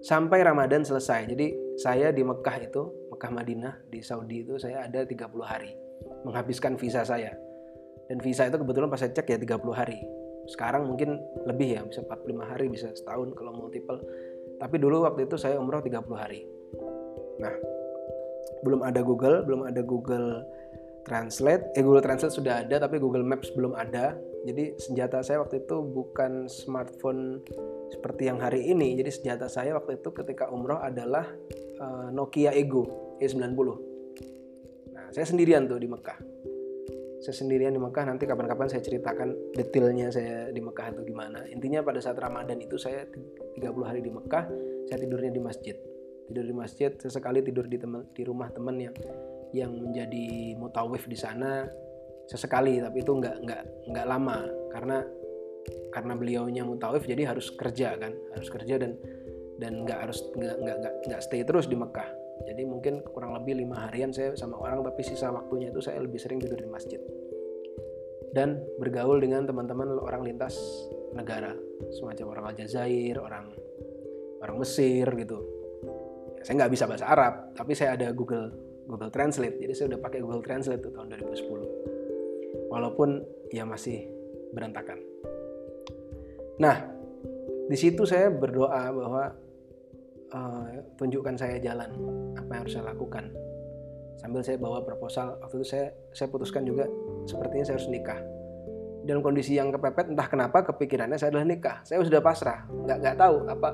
Sampai 0.00 0.40
Ramadan 0.40 0.82
selesai. 0.82 1.28
Jadi 1.28 1.76
saya 1.76 2.08
di 2.10 2.24
Mekah 2.24 2.56
itu 2.64 2.82
Mekah 3.12 3.30
Madinah 3.30 3.74
di 3.92 4.00
Saudi 4.00 4.42
itu 4.42 4.56
saya 4.56 4.88
ada 4.88 5.04
30 5.04 5.28
hari. 5.44 5.76
Menghabiskan 6.24 6.80
visa 6.80 7.04
saya. 7.04 7.36
Dan 8.08 8.18
visa 8.24 8.48
itu 8.48 8.56
kebetulan 8.58 8.88
pas 8.88 8.98
saya 8.98 9.12
cek 9.12 9.28
ya 9.28 9.38
30 9.38 9.60
hari. 9.76 10.00
Sekarang 10.50 10.88
mungkin 10.88 11.20
lebih 11.46 11.78
ya 11.78 11.80
bisa 11.86 12.02
45 12.02 12.50
hari 12.50 12.66
bisa 12.66 12.90
setahun 12.96 13.30
kalau 13.36 13.54
multiple. 13.54 14.00
Tapi 14.58 14.76
dulu 14.80 15.06
waktu 15.06 15.28
itu 15.30 15.38
saya 15.38 15.60
umroh 15.60 15.78
30 15.78 16.02
hari 16.18 16.42
nah 17.42 17.54
belum 18.62 18.86
ada 18.86 19.02
Google 19.02 19.42
belum 19.42 19.66
ada 19.66 19.82
Google 19.82 20.46
Translate. 21.02 21.74
Eh 21.74 21.82
Google 21.82 22.02
Translate 22.02 22.34
sudah 22.34 22.62
ada 22.62 22.78
tapi 22.78 23.02
Google 23.02 23.26
Maps 23.26 23.50
belum 23.50 23.74
ada. 23.74 24.14
Jadi 24.46 24.78
senjata 24.78 25.22
saya 25.22 25.42
waktu 25.42 25.66
itu 25.66 25.82
bukan 25.82 26.46
smartphone 26.46 27.42
seperti 27.90 28.30
yang 28.30 28.38
hari 28.38 28.70
ini. 28.70 28.94
Jadi 28.94 29.10
senjata 29.10 29.50
saya 29.50 29.74
waktu 29.74 29.98
itu 29.98 30.14
ketika 30.14 30.50
umroh 30.50 30.78
adalah 30.78 31.26
uh, 31.82 32.08
Nokia 32.14 32.54
Ego 32.54 33.18
E90. 33.18 33.58
Nah 34.94 35.06
saya 35.10 35.26
sendirian 35.26 35.66
tuh 35.66 35.82
di 35.82 35.90
Mekah. 35.90 36.18
Saya 37.22 37.34
sendirian 37.38 37.70
di 37.70 37.78
Mekah 37.78 38.02
nanti 38.02 38.26
kapan-kapan 38.26 38.66
saya 38.66 38.82
ceritakan 38.82 39.54
detailnya 39.54 40.10
saya 40.10 40.50
di 40.50 40.58
Mekah 40.58 40.90
itu 40.90 41.02
gimana. 41.06 41.46
Intinya 41.50 41.82
pada 41.82 42.02
saat 42.02 42.18
Ramadan 42.18 42.58
itu 42.62 42.74
saya 42.78 43.06
30 43.06 43.58
hari 43.86 44.02
di 44.02 44.10
Mekah 44.10 44.44
saya 44.90 44.98
tidurnya 44.98 45.30
di 45.30 45.38
masjid 45.38 45.78
tidur 46.28 46.44
di 46.46 46.54
masjid 46.54 46.90
sesekali 46.94 47.42
tidur 47.42 47.66
di 47.66 47.78
teman 47.78 48.06
di 48.14 48.22
rumah 48.22 48.48
teman 48.52 48.78
yang 48.78 48.94
yang 49.52 49.72
menjadi 49.72 50.56
mutawif 50.56 51.04
di 51.04 51.16
sana 51.18 51.68
sesekali 52.26 52.80
tapi 52.80 53.04
itu 53.04 53.12
nggak 53.12 53.36
nggak 53.44 53.62
nggak 53.92 54.06
lama. 54.06 54.38
Karena 54.72 55.04
karena 55.92 56.12
beliaunya 56.16 56.62
mutawif 56.64 57.04
jadi 57.04 57.28
harus 57.30 57.52
kerja 57.54 57.94
kan 58.00 58.10
harus 58.34 58.48
kerja 58.50 58.80
dan 58.80 58.96
dan 59.60 59.86
nggak 59.86 60.08
harus 60.08 60.24
nggak 60.34 60.56
nggak 60.58 60.94
nggak 61.06 61.20
stay 61.22 61.44
terus 61.44 61.68
di 61.68 61.76
Mekah. 61.76 62.08
Jadi 62.42 62.66
mungkin 62.66 63.04
kurang 63.12 63.38
lebih 63.38 63.62
lima 63.62 63.86
harian 63.86 64.10
saya 64.10 64.34
sama 64.34 64.58
orang 64.58 64.82
tapi 64.82 65.04
sisa 65.06 65.30
waktunya 65.30 65.70
itu 65.70 65.78
saya 65.78 66.02
lebih 66.02 66.18
sering 66.18 66.42
tidur 66.42 66.58
di 66.58 66.66
masjid. 66.66 66.98
Dan 68.32 68.64
bergaul 68.80 69.20
dengan 69.20 69.44
teman-teman 69.44 69.92
orang 70.00 70.24
lintas 70.24 70.56
negara 71.12 71.52
semacam 71.92 72.26
orang 72.32 72.44
Aljazair 72.56 73.20
orang 73.20 73.52
orang 74.40 74.56
Mesir 74.58 75.04
gitu 75.04 75.61
saya 76.42 76.54
nggak 76.62 76.72
bisa 76.74 76.84
bahasa 76.90 77.06
Arab 77.06 77.54
tapi 77.54 77.72
saya 77.72 77.94
ada 77.94 78.10
Google 78.10 78.50
Google 78.86 79.14
Translate. 79.14 79.56
Jadi 79.62 79.72
saya 79.72 79.86
udah 79.94 80.00
pakai 80.02 80.18
Google 80.20 80.42
Translate 80.42 80.82
tuh 80.82 80.92
tahun 80.92 81.14
2010 81.14 82.68
walaupun 82.72 83.22
ya 83.52 83.62
masih 83.68 84.08
berantakan. 84.52 84.98
Nah 86.58 86.76
di 87.68 87.76
situ 87.78 88.02
saya 88.04 88.28
berdoa 88.28 88.90
bahwa 88.90 89.24
uh, 90.34 90.66
tunjukkan 90.98 91.34
saya 91.38 91.56
jalan 91.62 91.90
apa 92.36 92.50
yang 92.52 92.60
harus 92.66 92.74
saya 92.74 92.90
lakukan. 92.90 93.30
Sambil 94.20 94.44
saya 94.44 94.60
bawa 94.60 94.84
proposal 94.84 95.40
waktu 95.40 95.62
itu 95.62 95.66
saya 95.66 95.86
saya 96.12 96.28
putuskan 96.28 96.66
juga 96.66 96.86
sepertinya 97.24 97.64
saya 97.64 97.76
harus 97.80 97.90
nikah. 97.90 98.20
Dalam 99.02 99.18
kondisi 99.18 99.58
yang 99.58 99.74
kepepet 99.74 100.14
entah 100.14 100.30
kenapa 100.30 100.62
kepikirannya 100.62 101.18
saya 101.18 101.34
adalah 101.34 101.46
nikah. 101.48 101.82
Saya 101.82 102.02
sudah 102.06 102.22
pasrah 102.22 102.66
nggak 102.70 102.98
nggak 103.02 103.16
tahu 103.18 103.36
apa 103.50 103.68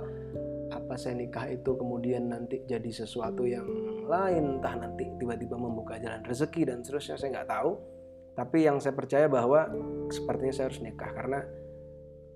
apa 0.88 0.96
saya 0.96 1.20
nikah 1.20 1.44
itu 1.52 1.76
kemudian 1.76 2.32
nanti 2.32 2.64
jadi 2.64 2.88
sesuatu 2.88 3.44
yang 3.44 3.68
lain 4.08 4.56
entah 4.56 4.72
nanti 4.72 5.04
tiba-tiba 5.20 5.60
membuka 5.60 6.00
jalan 6.00 6.24
rezeki 6.24 6.64
dan 6.64 6.80
seterusnya 6.80 7.20
saya 7.20 7.28
nggak 7.36 7.50
tahu. 7.52 7.76
Tapi 8.32 8.64
yang 8.64 8.80
saya 8.80 8.96
percaya 8.96 9.28
bahwa 9.28 9.68
sepertinya 10.08 10.48
saya 10.48 10.72
harus 10.72 10.80
nikah 10.80 11.12
karena 11.12 11.44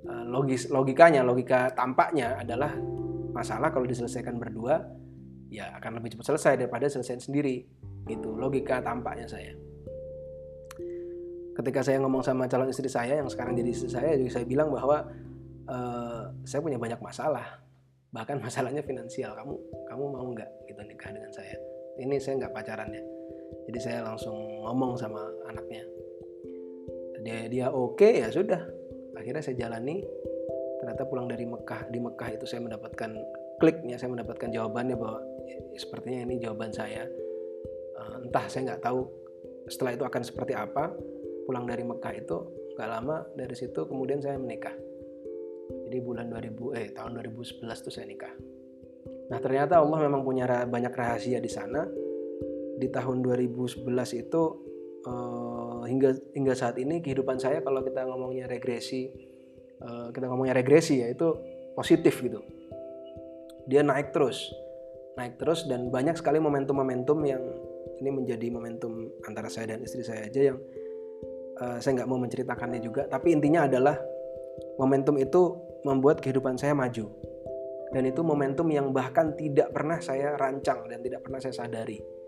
uh, 0.04 0.24
logis 0.28 0.68
logikanya 0.68 1.24
logika 1.24 1.72
tampaknya 1.72 2.36
adalah 2.44 2.76
masalah 3.32 3.72
kalau 3.72 3.88
diselesaikan 3.88 4.36
berdua 4.36 4.84
ya 5.48 5.72
akan 5.80 6.04
lebih 6.04 6.12
cepat 6.12 6.36
selesai 6.36 6.60
daripada 6.60 6.92
selesai 6.92 7.24
sendiri. 7.24 7.64
Itu 8.04 8.36
logika 8.36 8.84
tampaknya 8.84 9.32
saya. 9.32 9.56
Ketika 11.56 11.80
saya 11.80 12.04
ngomong 12.04 12.20
sama 12.20 12.44
calon 12.52 12.68
istri 12.68 12.92
saya 12.92 13.16
yang 13.16 13.32
sekarang 13.32 13.56
jadi 13.56 13.72
istri 13.72 13.88
saya 13.88 14.12
juga 14.20 14.28
saya 14.28 14.44
bilang 14.44 14.68
bahwa 14.68 15.08
uh, 15.72 16.36
saya 16.44 16.60
punya 16.60 16.76
banyak 16.76 17.00
masalah 17.00 17.71
bahkan 18.12 18.36
masalahnya 18.36 18.84
finansial 18.84 19.32
kamu 19.32 19.56
kamu 19.88 20.04
mau 20.12 20.26
nggak 20.36 20.68
gitu 20.68 20.80
nikah 20.84 21.10
dengan 21.10 21.32
saya? 21.32 21.56
Ini 21.96 22.20
saya 22.20 22.44
nggak 22.44 22.52
pacaran 22.52 22.92
ya. 22.92 23.02
Jadi 23.68 23.78
saya 23.80 23.98
langsung 24.04 24.36
ngomong 24.36 25.00
sama 25.00 25.24
anaknya. 25.48 25.84
Dia 27.24 27.48
dia 27.48 27.66
oke 27.72 27.96
okay, 27.96 28.20
ya 28.20 28.28
sudah. 28.28 28.60
Akhirnya 29.16 29.40
saya 29.40 29.56
jalani. 29.56 30.04
Ternyata 30.82 31.06
pulang 31.06 31.30
dari 31.30 31.46
Mekah 31.46 31.88
di 31.88 31.98
Mekah 32.02 32.28
itu 32.36 32.44
saya 32.44 32.60
mendapatkan 32.60 33.10
kliknya 33.62 33.94
saya 33.94 34.10
mendapatkan 34.10 34.50
jawabannya 34.50 34.98
bahwa 34.98 35.22
ya, 35.46 35.58
sepertinya 35.78 36.26
ini 36.28 36.42
jawaban 36.42 36.74
saya. 36.74 37.06
Uh, 37.96 38.26
entah 38.26 38.44
saya 38.50 38.72
nggak 38.72 38.82
tahu 38.82 39.06
setelah 39.70 39.94
itu 39.96 40.04
akan 40.04 40.22
seperti 40.26 40.52
apa. 40.52 40.92
Pulang 41.46 41.64
dari 41.64 41.86
Mekah 41.86 42.12
itu 42.18 42.36
nggak 42.76 42.88
lama 42.88 43.24
dari 43.36 43.52
situ 43.52 43.84
kemudian 43.84 44.24
saya 44.24 44.40
menikah 44.40 44.72
jadi 45.92 46.00
bulan 46.00 46.32
2000 46.32 46.80
eh 46.80 46.88
tahun 46.96 47.20
2011 47.20 47.68
itu 47.68 47.90
saya 47.92 48.08
nikah. 48.08 48.32
Nah 49.28 49.38
ternyata 49.44 49.76
Allah 49.76 50.08
memang 50.08 50.24
punya 50.24 50.48
banyak 50.64 50.92
rahasia 50.96 51.36
di 51.36 51.52
sana. 51.52 51.84
Di 52.80 52.88
tahun 52.88 53.20
2011 53.20 53.84
itu 54.16 54.42
uh, 55.04 55.84
hingga 55.84 56.16
hingga 56.32 56.54
saat 56.56 56.80
ini 56.80 57.04
kehidupan 57.04 57.36
saya 57.36 57.60
kalau 57.60 57.84
kita 57.84 58.08
ngomongnya 58.08 58.48
regresi 58.48 59.12
Eh, 59.82 60.08
kita 60.14 60.30
ngomongnya 60.30 60.54
regresi 60.54 61.02
ya 61.02 61.10
itu 61.10 61.34
positif 61.74 62.22
gitu. 62.22 62.38
Dia 63.66 63.82
naik 63.82 64.14
terus 64.14 64.50
naik 65.18 65.36
terus 65.36 65.68
dan 65.68 65.92
banyak 65.92 66.16
sekali 66.16 66.40
momentum-momentum 66.40 67.18
yang 67.28 67.42
ini 68.00 68.10
menjadi 68.14 68.48
momentum 68.48 69.12
antara 69.28 69.50
saya 69.52 69.76
dan 69.76 69.84
istri 69.84 70.00
saya 70.00 70.24
aja 70.24 70.40
yang 70.54 70.58
uh, 71.60 71.76
saya 71.84 72.00
nggak 72.00 72.08
mau 72.08 72.18
menceritakannya 72.22 72.80
juga. 72.80 73.10
Tapi 73.10 73.34
intinya 73.34 73.68
adalah 73.68 73.98
momentum 74.78 75.18
itu 75.20 75.58
membuat 75.82 76.22
kehidupan 76.22 76.56
saya 76.58 76.72
maju 76.72 77.10
dan 77.92 78.02
itu 78.08 78.20
momentum 78.24 78.66
yang 78.72 78.90
bahkan 78.90 79.36
tidak 79.36 79.70
pernah 79.70 80.00
saya 80.00 80.34
rancang 80.40 80.88
dan 80.88 81.04
tidak 81.04 81.20
pernah 81.26 81.38
saya 81.38 81.54
sadari 81.54 82.22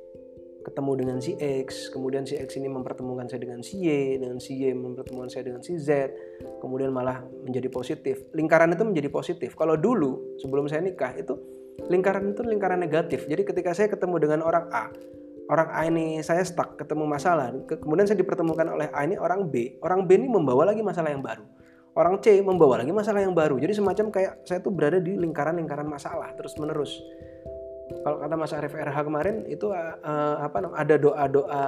ketemu 0.65 0.93
dengan 0.97 1.19
si 1.21 1.37
X, 1.37 1.93
kemudian 1.93 2.25
si 2.25 2.41
X 2.41 2.57
ini 2.57 2.73
mempertemukan 2.73 3.29
saya 3.29 3.45
dengan 3.45 3.61
si 3.61 3.85
Y, 3.85 4.17
dengan 4.17 4.41
si 4.41 4.57
Y 4.57 4.73
mempertemukan 4.73 5.29
saya 5.29 5.45
dengan 5.45 5.61
si 5.61 5.77
Z, 5.77 6.09
kemudian 6.65 6.89
malah 6.89 7.21
menjadi 7.45 7.69
positif. 7.69 8.25
Lingkaran 8.33 8.73
itu 8.73 8.83
menjadi 8.83 9.13
positif. 9.13 9.53
Kalau 9.55 9.77
dulu 9.77 10.41
sebelum 10.41 10.65
saya 10.67 10.81
nikah 10.81 11.13
itu 11.21 11.37
lingkaran 11.93 12.33
itu 12.33 12.41
lingkaran 12.41 12.81
negatif. 12.81 13.29
Jadi 13.29 13.45
ketika 13.45 13.77
saya 13.77 13.93
ketemu 13.93 14.17
dengan 14.25 14.41
orang 14.41 14.67
A, 14.73 14.89
orang 15.53 15.69
A 15.69 15.81
ini 15.85 16.25
saya 16.25 16.41
stuck, 16.43 16.81
ketemu 16.81 17.05
masalah, 17.05 17.53
kemudian 17.69 18.09
saya 18.09 18.17
dipertemukan 18.17 18.65
oleh 18.73 18.89
A 18.97 19.05
ini 19.05 19.21
orang 19.21 19.53
B, 19.53 19.77
orang 19.85 20.09
B 20.09 20.17
ini 20.17 20.33
membawa 20.33 20.73
lagi 20.73 20.81
masalah 20.81 21.13
yang 21.13 21.21
baru. 21.21 21.45
Orang 21.95 22.19
C 22.19 22.43
membawa 22.43 22.83
lagi 22.83 22.91
masalah 22.91 23.23
yang 23.23 23.39
baru. 23.39 23.55
Jadi 23.63 23.79
semacam 23.79 24.11
kayak 24.11 24.43
saya 24.43 24.59
tuh 24.59 24.75
berada 24.75 24.99
di 24.99 25.15
lingkaran-lingkaran 25.15 25.87
masalah 25.87 26.35
terus 26.35 26.59
menerus 26.59 26.99
kalau 28.05 28.17
kata 28.21 28.35
Mas 28.37 28.53
Arif 28.57 28.73
RH 28.73 28.99
kemarin 29.05 29.37
itu 29.45 29.69
uh, 29.69 30.37
apa 30.41 30.73
ada 30.73 30.97
doa-doa 30.97 31.65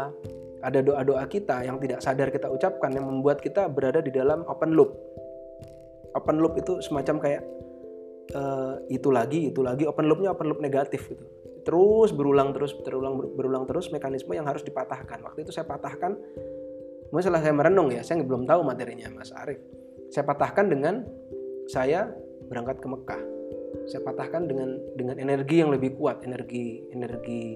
ada 0.64 0.80
doa-doa 0.80 1.24
kita 1.28 1.62
yang 1.62 1.76
tidak 1.76 2.00
sadar 2.00 2.32
kita 2.32 2.48
ucapkan 2.48 2.88
yang 2.88 3.04
membuat 3.04 3.38
kita 3.44 3.68
berada 3.68 4.00
di 4.00 4.08
dalam 4.08 4.42
open 4.48 4.72
loop. 4.72 4.96
Open 6.16 6.40
loop 6.40 6.56
itu 6.56 6.80
semacam 6.80 7.20
kayak 7.20 7.42
uh, 8.32 8.80
itu 8.88 9.12
lagi, 9.12 9.52
itu 9.52 9.60
lagi. 9.60 9.84
Open 9.84 10.08
loopnya 10.08 10.32
open 10.32 10.48
loop 10.48 10.60
negatif 10.64 11.04
gitu. 11.12 11.24
Terus 11.62 12.14
berulang 12.16 12.56
terus, 12.56 12.72
berulang 12.72 13.20
berulang 13.36 13.64
terus 13.68 13.92
mekanisme 13.92 14.32
yang 14.32 14.48
harus 14.48 14.64
dipatahkan. 14.64 15.20
Waktu 15.20 15.44
itu 15.44 15.52
saya 15.52 15.68
patahkan 15.68 16.16
Kemudian 17.06 17.22
setelah 17.22 17.38
saya 17.38 17.54
merenung 17.54 17.88
ya, 17.94 18.02
saya 18.02 18.18
belum 18.26 18.50
tahu 18.50 18.66
materinya 18.66 19.06
Mas 19.14 19.30
Arif. 19.30 19.62
Saya 20.16 20.32
patahkan 20.32 20.72
dengan 20.72 21.04
saya 21.68 22.08
berangkat 22.48 22.80
ke 22.80 22.88
Mekah. 22.88 23.20
Saya 23.84 24.00
patahkan 24.00 24.48
dengan 24.48 24.80
dengan 24.96 25.20
energi 25.20 25.60
yang 25.60 25.68
lebih 25.68 25.92
kuat, 26.00 26.24
energi 26.24 26.88
energi 26.88 27.52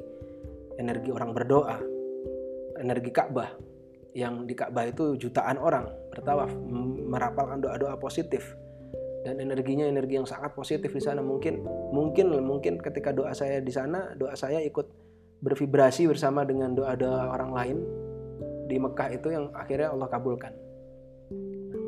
energi 0.77 1.09
orang 1.09 1.33
berdoa, 1.33 1.81
energi 2.77 3.09
Ka'bah. 3.16 3.57
Yang 4.12 4.44
di 4.44 4.53
Ka'bah 4.53 4.92
itu 4.92 5.16
jutaan 5.16 5.57
orang 5.57 5.88
bertawaf 6.12 6.53
merapalkan 7.09 7.64
doa-doa 7.64 7.96
positif. 7.96 8.53
Dan 9.25 9.40
energinya 9.40 9.88
energi 9.88 10.20
yang 10.20 10.29
sangat 10.29 10.53
positif 10.53 10.92
di 10.92 11.01
sana. 11.01 11.25
Mungkin 11.25 11.64
mungkin 11.96 12.29
mungkin 12.44 12.77
ketika 12.77 13.09
doa 13.09 13.33
saya 13.33 13.64
di 13.64 13.73
sana 13.73 14.12
doa 14.20 14.37
saya 14.37 14.61
ikut 14.61 14.85
bervibrasi 15.40 16.05
bersama 16.05 16.44
dengan 16.44 16.77
doa-doa 16.77 17.33
orang 17.33 17.57
lain 17.57 17.77
di 18.68 18.77
Mekah 18.77 19.16
itu 19.16 19.33
yang 19.33 19.49
akhirnya 19.57 19.96
Allah 19.96 20.12
kabulkan. 20.12 20.53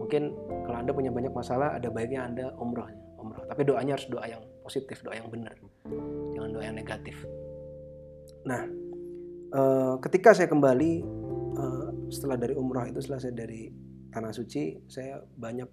Mungkin 0.00 0.52
anda 0.82 0.90
punya 0.90 1.14
banyak 1.14 1.30
masalah 1.30 1.78
ada 1.78 1.88
baiknya 1.88 2.26
anda 2.26 2.50
umroh 2.58 2.90
umroh. 3.22 3.46
Tapi 3.46 3.62
doanya 3.62 3.94
harus 3.94 4.10
doa 4.10 4.26
yang 4.26 4.42
positif 4.66 4.98
doa 5.06 5.14
yang 5.14 5.30
benar. 5.30 5.54
Jangan 6.34 6.50
doa 6.50 6.64
yang 6.66 6.76
negatif. 6.76 7.22
Nah 8.44 8.62
eh, 9.54 9.94
ketika 10.02 10.34
saya 10.34 10.50
kembali 10.50 10.92
eh, 11.56 11.88
setelah 12.10 12.36
dari 12.36 12.58
umroh 12.58 12.84
itu 12.90 12.98
setelah 12.98 13.22
saya 13.22 13.34
dari 13.38 13.70
tanah 14.12 14.34
suci 14.34 14.90
saya 14.90 15.22
banyak 15.22 15.70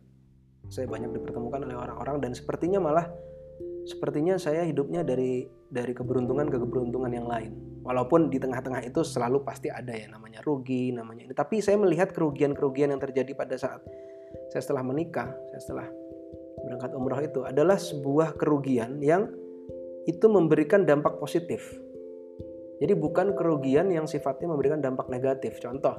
saya 0.70 0.86
banyak 0.86 1.12
dipertemukan 1.18 1.66
oleh 1.66 1.76
orang-orang 1.76 2.22
dan 2.24 2.32
sepertinya 2.38 2.80
malah 2.80 3.10
sepertinya 3.90 4.38
saya 4.38 4.64
hidupnya 4.70 5.02
dari 5.02 5.50
dari 5.70 5.94
keberuntungan 5.98 6.50
ke 6.50 6.58
keberuntungan 6.62 7.10
yang 7.10 7.26
lain. 7.26 7.82
Walaupun 7.82 8.30
di 8.30 8.38
tengah-tengah 8.38 8.86
itu 8.86 9.02
selalu 9.02 9.42
pasti 9.42 9.72
ada 9.72 9.96
ya 9.96 10.06
namanya 10.12 10.44
rugi 10.46 10.94
namanya 10.94 11.26
ini. 11.26 11.34
Tapi 11.34 11.64
saya 11.64 11.80
melihat 11.80 12.14
kerugian-kerugian 12.14 12.94
yang 12.94 13.02
terjadi 13.02 13.32
pada 13.34 13.56
saat 13.58 13.82
saya 14.50 14.62
setelah 14.66 14.84
menikah 14.84 15.30
saya 15.54 15.62
setelah 15.62 15.88
berangkat 16.66 16.92
umroh 16.92 17.22
itu 17.24 17.42
adalah 17.48 17.78
sebuah 17.80 18.36
kerugian 18.36 19.00
yang 19.00 19.32
itu 20.08 20.26
memberikan 20.26 20.84
dampak 20.84 21.22
positif. 21.22 21.62
Jadi 22.80 22.96
bukan 22.96 23.36
kerugian 23.36 23.92
yang 23.92 24.08
sifatnya 24.08 24.48
memberikan 24.48 24.80
dampak 24.80 25.12
negatif. 25.12 25.60
Contoh 25.60 25.96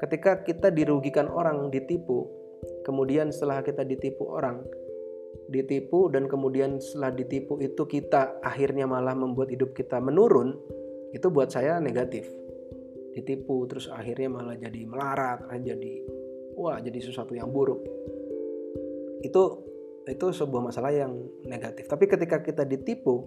ketika 0.00 0.40
kita 0.42 0.72
dirugikan 0.72 1.28
orang 1.28 1.68
ditipu 1.68 2.26
kemudian 2.82 3.28
setelah 3.28 3.60
kita 3.60 3.84
ditipu 3.84 4.32
orang 4.32 4.64
ditipu 5.52 6.08
dan 6.08 6.26
kemudian 6.26 6.80
setelah 6.80 7.12
ditipu 7.12 7.60
itu 7.60 7.84
kita 7.84 8.40
akhirnya 8.40 8.88
malah 8.88 9.12
membuat 9.12 9.52
hidup 9.52 9.76
kita 9.76 10.00
menurun 10.00 10.56
itu 11.12 11.28
buat 11.28 11.52
saya 11.52 11.76
negatif. 11.78 12.24
Ditipu 13.12 13.68
terus 13.68 13.92
akhirnya 13.92 14.32
malah 14.32 14.56
jadi 14.56 14.88
melarat 14.88 15.44
jadi 15.60 16.21
wah 16.56 16.78
jadi 16.80 16.98
sesuatu 17.00 17.32
yang 17.32 17.48
buruk. 17.50 17.80
Itu 19.22 19.42
itu 20.06 20.26
sebuah 20.34 20.72
masalah 20.72 20.90
yang 20.90 21.14
negatif. 21.46 21.86
Tapi 21.86 22.10
ketika 22.10 22.42
kita 22.42 22.66
ditipu 22.66 23.22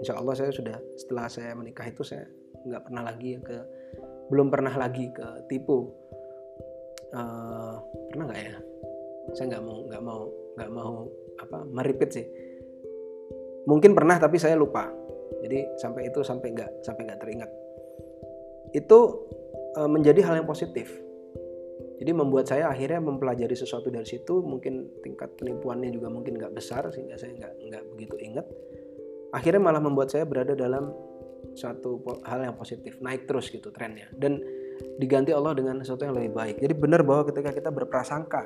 insya 0.00 0.16
Allah 0.16 0.34
saya 0.34 0.50
sudah 0.50 0.76
setelah 0.96 1.28
saya 1.28 1.52
menikah 1.52 1.84
itu 1.86 2.02
saya 2.02 2.26
nggak 2.66 2.82
pernah 2.90 3.02
lagi 3.06 3.38
ke 3.38 3.56
belum 4.32 4.48
pernah 4.50 4.72
lagi 4.74 5.12
ke 5.12 5.46
tipu. 5.46 5.92
Uh, 7.14 7.78
pernah 8.12 8.24
nggak 8.28 8.40
ya? 8.42 8.56
Saya 9.36 9.46
nggak 9.56 9.62
mau 9.62 9.78
nggak 9.86 10.02
mau 10.02 10.20
nggak 10.56 10.70
mau 10.72 10.92
apa 11.38 11.58
meripit 11.68 12.10
sih. 12.10 12.26
Mungkin 13.68 13.94
pernah 13.94 14.16
tapi 14.18 14.40
saya 14.40 14.56
lupa. 14.58 14.90
Jadi 15.42 15.78
sampai 15.78 16.08
itu 16.08 16.22
sampai 16.24 16.48
nggak 16.54 16.70
sampai 16.82 17.02
nggak 17.06 17.20
teringat. 17.20 17.50
Itu 18.74 19.28
uh, 19.78 19.86
menjadi 19.90 20.24
hal 20.26 20.42
yang 20.42 20.48
positif 20.48 21.05
jadi 21.96 22.12
membuat 22.12 22.44
saya 22.44 22.68
akhirnya 22.68 23.00
mempelajari 23.00 23.56
sesuatu 23.56 23.88
dari 23.88 24.04
situ 24.04 24.44
mungkin 24.44 25.00
tingkat 25.00 25.32
penipuannya 25.40 25.88
juga 25.88 26.12
mungkin 26.12 26.36
nggak 26.36 26.52
besar 26.52 26.84
sehingga 26.92 27.16
saya 27.16 27.32
nggak 27.32 27.52
nggak 27.72 27.82
begitu 27.96 28.14
ingat. 28.20 28.46
Akhirnya 29.32 29.60
malah 29.64 29.80
membuat 29.80 30.12
saya 30.12 30.28
berada 30.28 30.52
dalam 30.52 30.92
suatu 31.56 32.04
hal 32.28 32.52
yang 32.52 32.56
positif 32.56 33.00
naik 33.00 33.24
terus 33.24 33.48
gitu 33.48 33.72
trennya. 33.72 34.12
Dan 34.12 34.44
diganti 35.00 35.32
Allah 35.32 35.56
dengan 35.56 35.80
sesuatu 35.80 36.04
yang 36.04 36.16
lebih 36.20 36.36
baik. 36.36 36.56
Jadi 36.60 36.74
benar 36.76 37.00
bahwa 37.00 37.32
ketika 37.32 37.50
kita 37.56 37.72
berprasangka 37.72 38.44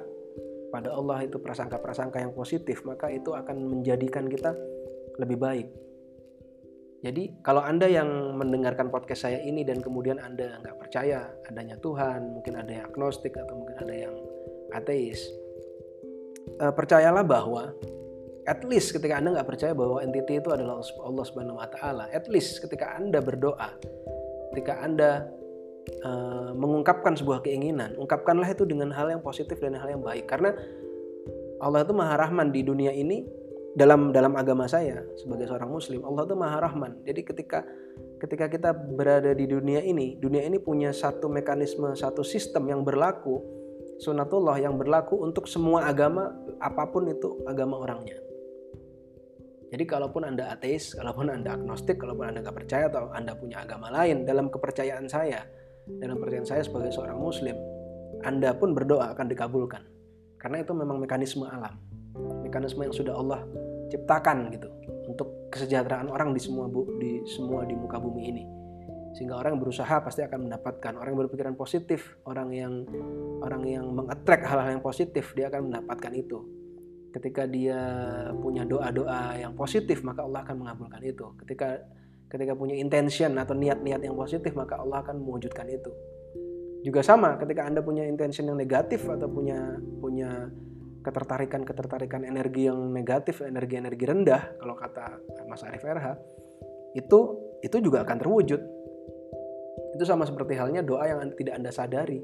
pada 0.70 0.94
Allah 0.94 1.26
itu 1.26 1.42
prasangka-prasangka 1.42 2.22
yang 2.22 2.30
positif 2.30 2.86
maka 2.86 3.10
itu 3.10 3.34
akan 3.34 3.66
menjadikan 3.66 4.30
kita 4.30 4.54
lebih 5.18 5.36
baik 5.42 5.66
jadi 7.00 7.32
kalau 7.40 7.64
Anda 7.64 7.88
yang 7.88 8.36
mendengarkan 8.36 8.92
podcast 8.92 9.24
saya 9.24 9.40
ini 9.40 9.64
dan 9.64 9.80
kemudian 9.80 10.20
Anda 10.20 10.60
nggak 10.60 10.76
percaya 10.76 11.32
adanya 11.48 11.80
Tuhan, 11.80 12.36
mungkin 12.36 12.60
ada 12.60 12.68
yang 12.68 12.84
agnostik 12.92 13.40
atau 13.40 13.56
mungkin 13.56 13.76
ada 13.80 13.94
yang 13.96 14.14
ateis, 14.76 15.32
uh, 16.60 16.68
percayalah 16.68 17.24
bahwa 17.24 17.72
at 18.44 18.60
least 18.68 18.92
ketika 18.92 19.16
Anda 19.16 19.40
nggak 19.40 19.48
percaya 19.48 19.72
bahwa 19.72 20.04
entity 20.04 20.44
itu 20.44 20.52
adalah 20.52 20.84
Allah 20.84 21.24
Subhanahu 21.24 21.56
Wa 21.56 21.68
Taala, 21.72 22.04
at 22.12 22.28
least 22.28 22.60
ketika 22.60 22.92
Anda 22.92 23.24
berdoa, 23.24 23.80
ketika 24.52 24.84
Anda 24.84 25.24
uh, 26.04 26.52
mengungkapkan 26.52 27.16
sebuah 27.16 27.40
keinginan, 27.40 27.96
ungkapkanlah 27.96 28.52
itu 28.52 28.68
dengan 28.68 28.92
hal 28.92 29.08
yang 29.08 29.24
positif 29.24 29.56
dan 29.56 29.72
hal 29.72 29.88
yang 29.88 30.04
baik, 30.04 30.28
karena 30.28 30.52
Allah 31.64 31.80
itu 31.80 31.96
Maha 31.96 32.20
Rahman 32.20 32.52
di 32.52 32.60
dunia 32.60 32.92
ini 32.92 33.39
dalam 33.70 34.10
dalam 34.10 34.34
agama 34.34 34.66
saya 34.66 35.06
sebagai 35.14 35.46
seorang 35.46 35.70
muslim 35.70 36.02
Allah 36.02 36.26
itu 36.26 36.34
maha 36.34 36.58
rahman. 36.58 36.98
Jadi 37.06 37.20
ketika 37.22 37.62
ketika 38.18 38.50
kita 38.50 38.70
berada 38.74 39.30
di 39.30 39.46
dunia 39.46 39.78
ini 39.78 40.18
dunia 40.18 40.42
ini 40.42 40.58
punya 40.58 40.90
satu 40.90 41.30
mekanisme 41.30 41.94
satu 41.94 42.26
sistem 42.26 42.66
yang 42.66 42.82
berlaku 42.82 43.38
sunatullah 44.02 44.58
yang 44.58 44.74
berlaku 44.74 45.22
untuk 45.22 45.46
semua 45.46 45.86
agama 45.86 46.34
apa 46.58 46.90
pun 46.90 47.06
itu 47.06 47.46
agama 47.46 47.78
orangnya. 47.78 48.18
Jadi 49.70 49.86
kalaupun 49.86 50.26
anda 50.26 50.50
ateis 50.50 50.98
kalaupun 50.98 51.30
anda 51.30 51.54
agnostik 51.54 52.02
kalaupun 52.02 52.26
anda 52.26 52.42
nggak 52.42 52.66
percaya 52.66 52.90
atau 52.90 53.14
anda 53.14 53.38
punya 53.38 53.62
agama 53.62 53.86
lain 53.94 54.26
dalam 54.26 54.50
kepercayaan 54.50 55.06
saya 55.06 55.46
dalam 56.02 56.18
kepercayaan 56.18 56.48
saya 56.48 56.62
sebagai 56.66 56.90
seorang 56.90 57.22
muslim 57.22 57.54
anda 58.26 58.50
pun 58.50 58.74
berdoa 58.74 59.14
akan 59.14 59.30
dikabulkan. 59.30 59.86
Karena 60.40 60.64
itu 60.64 60.72
memang 60.72 60.96
mekanisme 60.98 61.44
alam 61.44 61.89
mekanisme 62.50 62.82
yang 62.82 62.94
sudah 62.94 63.14
Allah 63.14 63.40
ciptakan 63.94 64.50
gitu 64.50 64.66
untuk 65.06 65.50
kesejahteraan 65.54 66.10
orang 66.10 66.34
di 66.34 66.42
semua 66.42 66.66
bu, 66.66 66.86
di 66.98 67.22
semua 67.26 67.62
di 67.62 67.78
muka 67.78 68.02
bumi 68.02 68.22
ini. 68.26 68.44
Sehingga 69.10 69.38
orang 69.38 69.58
yang 69.58 69.62
berusaha 69.66 69.94
pasti 70.02 70.22
akan 70.22 70.46
mendapatkan. 70.46 70.94
Orang 70.94 71.10
yang 71.14 71.20
berpikiran 71.26 71.54
positif 71.58 72.14
orang 72.26 72.54
yang 72.54 72.86
orang 73.42 73.62
yang 73.66 73.86
mengattract 73.90 74.46
hal-hal 74.46 74.78
yang 74.78 74.84
positif 74.84 75.34
dia 75.34 75.50
akan 75.50 75.70
mendapatkan 75.70 76.12
itu. 76.14 76.38
Ketika 77.10 77.42
dia 77.50 77.78
punya 78.38 78.62
doa-doa 78.62 79.34
yang 79.34 79.58
positif 79.58 80.06
maka 80.06 80.22
Allah 80.22 80.46
akan 80.46 80.62
mengabulkan 80.62 81.02
itu. 81.02 81.26
Ketika 81.42 81.82
ketika 82.30 82.54
punya 82.54 82.78
intention 82.78 83.34
atau 83.34 83.58
niat-niat 83.58 84.06
yang 84.06 84.14
positif 84.14 84.54
maka 84.54 84.78
Allah 84.78 85.02
akan 85.02 85.18
mewujudkan 85.18 85.66
itu. 85.66 85.90
Juga 86.86 87.02
sama 87.02 87.34
ketika 87.34 87.66
anda 87.66 87.82
punya 87.82 88.06
intention 88.06 88.46
yang 88.46 88.56
negatif 88.56 89.02
atau 89.10 89.26
punya 89.26 89.74
punya 89.98 90.46
ketertarikan-ketertarikan 91.00 92.24
energi 92.28 92.68
yang 92.68 92.92
negatif, 92.92 93.40
energi-energi 93.40 94.04
rendah, 94.04 94.60
kalau 94.60 94.76
kata 94.76 95.20
Mas 95.48 95.64
Arif 95.64 95.84
RH, 95.84 96.16
itu 96.96 97.18
itu 97.60 97.76
juga 97.80 98.04
akan 98.04 98.16
terwujud. 98.20 98.60
Itu 99.96 100.04
sama 100.06 100.24
seperti 100.28 100.56
halnya 100.56 100.84
doa 100.84 101.04
yang 101.08 101.32
tidak 101.36 101.54
Anda 101.60 101.70
sadari. 101.72 102.20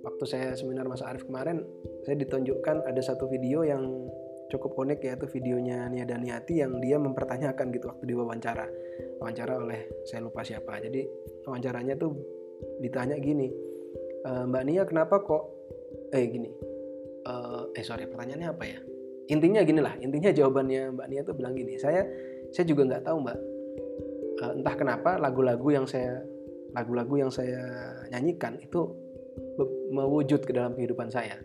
Waktu 0.00 0.24
saya 0.24 0.48
seminar 0.56 0.88
Mas 0.88 1.04
Arif 1.04 1.28
kemarin, 1.28 1.60
saya 2.08 2.16
ditunjukkan 2.16 2.88
ada 2.88 3.00
satu 3.04 3.28
video 3.28 3.62
yang 3.62 3.84
cukup 4.50 4.74
unik 4.74 5.06
yaitu 5.06 5.26
videonya 5.30 5.86
Nia 5.86 6.02
Daniati 6.02 6.58
yang 6.58 6.82
dia 6.82 6.98
mempertanyakan 6.98 7.70
gitu 7.70 7.86
waktu 7.86 8.04
diwawancara. 8.10 8.66
Wawancara 9.22 9.60
oleh 9.60 10.02
saya 10.08 10.26
lupa 10.26 10.42
siapa. 10.42 10.80
Jadi 10.82 11.06
wawancaranya 11.46 11.94
tuh 12.00 12.16
ditanya 12.82 13.16
gini, 13.20 13.46
e, 14.26 14.30
Mbak 14.48 14.62
Nia 14.66 14.82
kenapa 14.84 15.22
kok 15.22 15.44
eh 16.10 16.24
gini, 16.26 16.50
uh, 17.26 17.72
eh 17.76 17.84
sorry 17.84 18.06
pertanyaannya 18.08 18.48
apa 18.48 18.64
ya? 18.64 18.78
Intinya 19.30 19.62
gini 19.62 19.80
lah 19.80 19.94
intinya 20.00 20.30
jawabannya 20.34 20.96
mbak 20.96 21.06
Nia 21.06 21.22
tuh 21.22 21.34
bilang 21.38 21.54
gini 21.54 21.78
saya 21.78 22.02
saya 22.50 22.64
juga 22.66 22.86
nggak 22.86 23.04
tahu 23.06 23.16
mbak. 23.22 23.38
Uh, 24.40 24.52
entah 24.56 24.74
kenapa 24.74 25.20
lagu-lagu 25.20 25.68
yang 25.70 25.86
saya 25.86 26.22
lagu-lagu 26.72 27.18
yang 27.18 27.30
saya 27.30 27.60
nyanyikan 28.14 28.56
itu 28.62 28.94
mewujud 29.90 30.46
ke 30.46 30.52
dalam 30.54 30.72
kehidupan 30.74 31.10
saya. 31.10 31.36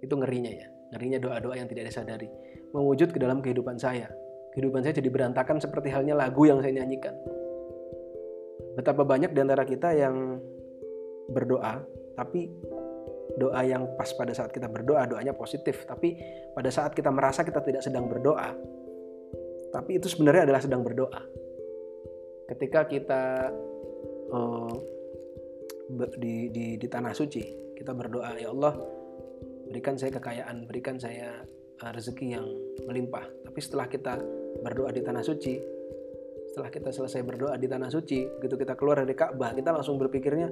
Itu 0.00 0.16
ngerinya 0.16 0.52
ya 0.52 0.68
ngerinya 0.90 1.18
doa-doa 1.22 1.54
yang 1.54 1.68
tidak 1.70 1.90
disadari. 1.90 2.28
Mewujud 2.74 3.10
ke 3.14 3.18
dalam 3.18 3.42
kehidupan 3.42 3.78
saya. 3.78 4.10
Kehidupan 4.54 4.82
saya 4.82 4.98
jadi 4.98 5.10
berantakan 5.10 5.62
seperti 5.62 5.94
halnya 5.94 6.18
lagu 6.18 6.46
yang 6.46 6.58
saya 6.58 6.82
nyanyikan. 6.82 7.14
Betapa 8.74 9.06
banyak 9.06 9.30
di 9.34 9.40
antara 9.42 9.62
kita 9.62 9.94
yang 9.94 10.38
berdoa 11.30 11.82
tapi 12.18 12.50
doa 13.40 13.64
yang 13.64 13.96
pas 13.96 14.12
pada 14.12 14.36
saat 14.36 14.52
kita 14.52 14.68
berdoa 14.68 15.08
doanya 15.08 15.32
positif. 15.32 15.88
Tapi 15.88 16.20
pada 16.52 16.68
saat 16.68 16.92
kita 16.92 17.08
merasa 17.08 17.40
kita 17.40 17.64
tidak 17.64 17.80
sedang 17.80 18.04
berdoa 18.04 18.52
tapi 19.70 20.02
itu 20.02 20.10
sebenarnya 20.10 20.50
adalah 20.50 20.60
sedang 20.62 20.82
berdoa. 20.82 21.22
Ketika 22.50 22.90
kita 22.90 23.54
uh, 24.34 24.74
di, 26.18 26.50
di, 26.50 26.66
di 26.74 26.86
tanah 26.90 27.14
suci 27.14 27.74
kita 27.78 27.94
berdoa 27.94 28.36
ya 28.36 28.50
Allah 28.50 28.74
berikan 29.70 29.94
saya 29.94 30.10
kekayaan 30.18 30.66
berikan 30.66 30.98
saya 30.98 31.46
uh, 31.86 31.90
rezeki 31.94 32.26
yang 32.34 32.46
melimpah. 32.90 33.22
Tapi 33.46 33.58
setelah 33.62 33.86
kita 33.86 34.18
berdoa 34.60 34.90
di 34.90 35.02
tanah 35.06 35.22
suci 35.22 35.54
setelah 36.50 36.66
kita 36.66 36.90
selesai 36.90 37.22
berdoa 37.22 37.54
di 37.54 37.70
tanah 37.70 37.86
suci 37.94 38.26
begitu 38.42 38.58
kita 38.58 38.74
keluar 38.74 39.06
dari 39.06 39.14
Ka'bah 39.14 39.54
kita 39.54 39.70
langsung 39.70 40.02
berpikirnya 40.02 40.50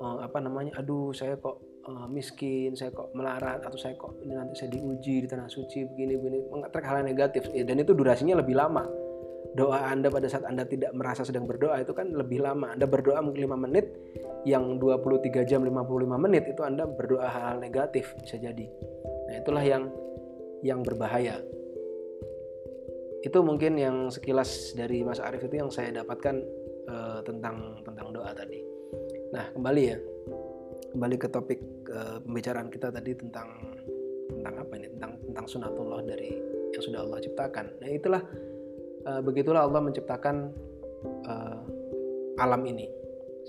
uh, 0.00 0.24
apa 0.24 0.40
namanya? 0.40 0.80
Aduh 0.80 1.12
saya 1.12 1.36
kok 1.36 1.60
uh, 1.86 2.06
miskin 2.08 2.76
saya 2.76 2.90
kok 2.90 3.12
melarat 3.12 3.64
atau 3.64 3.78
saya 3.78 3.94
kok 3.94 4.18
ini 4.24 4.34
nanti 4.36 4.54
saya 4.58 4.72
diuji 4.72 5.24
di 5.24 5.28
tanah 5.28 5.48
suci 5.48 5.88
begini 5.88 6.16
begini 6.18 6.38
mengatrek 6.50 6.84
hal 6.84 7.04
yang 7.04 7.08
negatif 7.14 7.48
ya, 7.52 7.64
dan 7.64 7.80
itu 7.80 7.92
durasinya 7.92 8.40
lebih 8.40 8.56
lama 8.56 8.84
doa 9.54 9.86
Anda 9.86 10.10
pada 10.10 10.26
saat 10.26 10.44
Anda 10.44 10.66
tidak 10.66 10.90
merasa 10.98 11.22
sedang 11.22 11.46
berdoa 11.46 11.78
itu 11.78 11.94
kan 11.94 12.10
lebih 12.10 12.42
lama. 12.42 12.74
Anda 12.74 12.90
berdoa 12.90 13.22
mungkin 13.22 13.46
5 13.46 13.54
menit, 13.54 13.86
yang 14.44 14.76
23 14.82 15.46
jam 15.46 15.62
55 15.62 16.18
menit 16.18 16.44
itu 16.50 16.60
Anda 16.66 16.84
berdoa 16.84 17.30
hal-hal 17.30 17.62
negatif 17.62 18.12
bisa 18.20 18.36
jadi. 18.36 18.66
Nah, 19.30 19.34
itulah 19.40 19.64
yang 19.64 19.88
yang 20.66 20.82
berbahaya. 20.82 21.38
Itu 23.24 23.40
mungkin 23.40 23.80
yang 23.80 24.12
sekilas 24.12 24.76
dari 24.76 25.00
Mas 25.00 25.22
Arief 25.22 25.48
itu 25.48 25.56
yang 25.56 25.72
saya 25.72 25.94
dapatkan 26.02 26.36
uh, 26.90 27.20
tentang 27.24 27.80
tentang 27.86 28.12
doa 28.12 28.34
tadi. 28.36 28.60
Nah, 29.32 29.48
kembali 29.56 29.82
ya. 29.86 29.98
Kembali 30.94 31.16
ke 31.18 31.26
topik 31.26 31.60
uh, 31.90 32.22
pembicaraan 32.22 32.70
kita 32.70 32.94
tadi 32.94 33.18
tentang 33.18 33.50
tentang 34.30 34.54
apa 34.62 34.72
ini? 34.78 34.86
Tentang 34.94 35.12
tentang 35.26 35.46
sunatullah 35.50 36.06
dari 36.06 36.30
yang 36.70 36.82
sudah 36.82 37.02
Allah 37.02 37.18
ciptakan. 37.18 37.66
Nah, 37.82 37.90
itulah 37.90 38.22
uh, 39.02 39.20
begitulah 39.26 39.66
Allah 39.66 39.82
menciptakan 39.82 40.54
uh, 41.26 41.58
alam 42.38 42.62
ini 42.62 42.86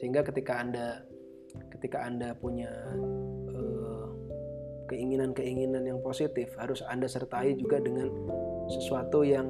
sehingga 0.02 0.26
ketika 0.26 0.58
anda 0.58 1.06
ketika 1.70 2.02
anda 2.02 2.34
punya 2.34 2.68
keinginan-keinginan 4.86 5.82
yang 5.86 6.00
positif 6.02 6.54
harus 6.62 6.86
anda 6.86 7.10
sertai 7.10 7.58
juga 7.58 7.82
dengan 7.82 8.06
sesuatu 8.70 9.26
yang 9.26 9.50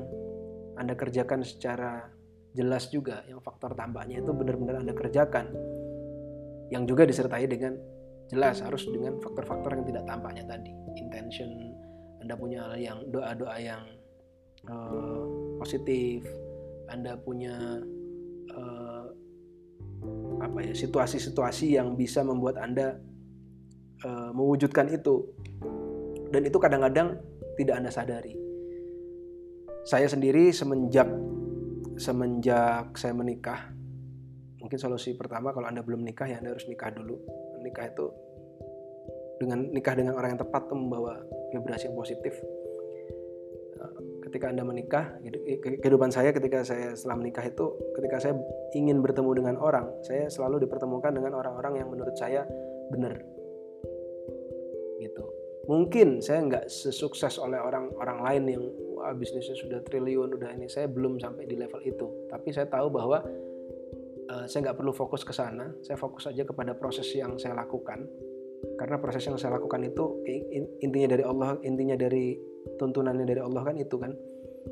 anda 0.79 0.95
kerjakan 0.95 1.43
secara 1.43 2.07
jelas 2.55 2.87
juga 2.87 3.23
yang 3.27 3.43
faktor 3.43 3.75
tampaknya 3.75 4.23
itu 4.23 4.31
benar-benar 4.31 4.79
anda 4.79 4.95
kerjakan 4.95 5.51
yang 6.73 6.89
juga 6.89 7.05
disertai 7.05 7.45
dengan 7.45 7.77
jelas 8.29 8.61
harus 8.65 8.89
dengan 8.89 9.21
faktor-faktor 9.21 9.77
yang 9.77 9.85
tidak 9.85 10.03
tampaknya 10.09 10.43
tadi 10.49 10.73
intention 10.97 11.75
anda 12.25 12.33
punya 12.33 12.73
yang 12.73 13.05
doa-doa 13.13 13.53
yang 13.61 13.85
uh, 14.65 15.21
positif, 15.61 16.25
Anda 16.89 17.17
punya 17.21 17.53
uh, 18.49 19.05
apa 20.41 20.57
ya 20.61 20.73
situasi-situasi 20.73 21.77
yang 21.77 21.93
bisa 21.93 22.21
membuat 22.25 22.57
Anda 22.57 22.97
uh, 24.05 24.33
mewujudkan 24.33 24.89
itu, 24.89 25.25
dan 26.33 26.49
itu 26.49 26.57
kadang-kadang 26.57 27.21
tidak 27.61 27.75
Anda 27.77 27.93
sadari. 27.93 28.33
Saya 29.85 30.09
sendiri 30.09 30.49
semenjak 30.49 31.05
semenjak 32.01 32.97
saya 32.97 33.13
menikah, 33.13 33.69
mungkin 34.65 34.81
solusi 34.81 35.13
pertama 35.13 35.53
kalau 35.53 35.69
Anda 35.69 35.85
belum 35.85 36.01
nikah 36.01 36.25
ya 36.25 36.41
Anda 36.41 36.57
harus 36.57 36.65
nikah 36.65 36.89
dulu. 36.89 37.21
Nikah 37.61 37.85
itu 37.93 38.05
dengan 39.37 39.69
nikah 39.69 39.93
dengan 39.93 40.17
orang 40.17 40.33
yang 40.33 40.41
tepat 40.41 40.65
itu 40.65 40.73
membawa 40.73 41.21
vibrasi 41.53 41.91
yang 41.91 41.95
positif 41.95 42.33
ketika 44.35 44.51
Anda 44.51 44.67
menikah, 44.67 45.15
kehidupan 45.79 46.11
saya 46.11 46.35
ketika 46.35 46.59
saya 46.67 46.91
setelah 46.91 47.23
menikah 47.23 47.45
itu, 47.47 47.71
ketika 47.95 48.19
saya 48.19 48.33
ingin 48.75 48.99
bertemu 48.99 49.31
dengan 49.31 49.55
orang, 49.55 49.87
saya 50.03 50.27
selalu 50.27 50.67
dipertemukan 50.67 51.15
dengan 51.15 51.39
orang-orang 51.39 51.79
yang 51.79 51.87
menurut 51.87 52.11
saya 52.19 52.43
benar. 52.91 53.15
Gitu. 54.99 55.23
Mungkin 55.71 56.19
saya 56.19 56.43
nggak 56.51 56.67
sesukses 56.67 57.39
oleh 57.39 57.63
orang-orang 57.63 58.17
lain 58.27 58.43
yang 58.59 58.63
bisnisnya 59.15 59.55
sudah 59.55 59.79
triliun, 59.87 60.35
udah 60.35 60.51
ini. 60.51 60.67
Saya 60.67 60.91
belum 60.91 61.15
sampai 61.15 61.47
di 61.47 61.55
level 61.55 61.79
itu. 61.87 62.27
Tapi 62.27 62.51
saya 62.51 62.67
tahu 62.67 62.91
bahwa 62.91 63.23
uh, 64.29 64.45
saya 64.45 64.69
nggak 64.69 64.77
perlu 64.77 64.91
fokus 64.95 65.21
ke 65.25 65.33
sana. 65.33 65.71
Saya 65.81 65.97
fokus 65.99 66.29
saja 66.29 66.43
kepada 66.45 66.73
proses 66.77 67.07
yang 67.13 67.37
saya 67.37 67.57
lakukan. 67.57 68.05
Karena 68.79 68.97
proses 68.97 69.21
yang 69.27 69.37
saya 69.37 69.61
lakukan 69.61 69.83
itu 69.85 70.25
intinya 70.81 71.13
dari 71.13 71.23
Allah, 71.23 71.59
intinya 71.61 71.93
dari 71.93 72.33
tuntunannya 72.81 73.25
dari 73.27 73.41
Allah 73.43 73.61
kan 73.61 73.75
itu 73.77 73.95
kan. 73.99 74.15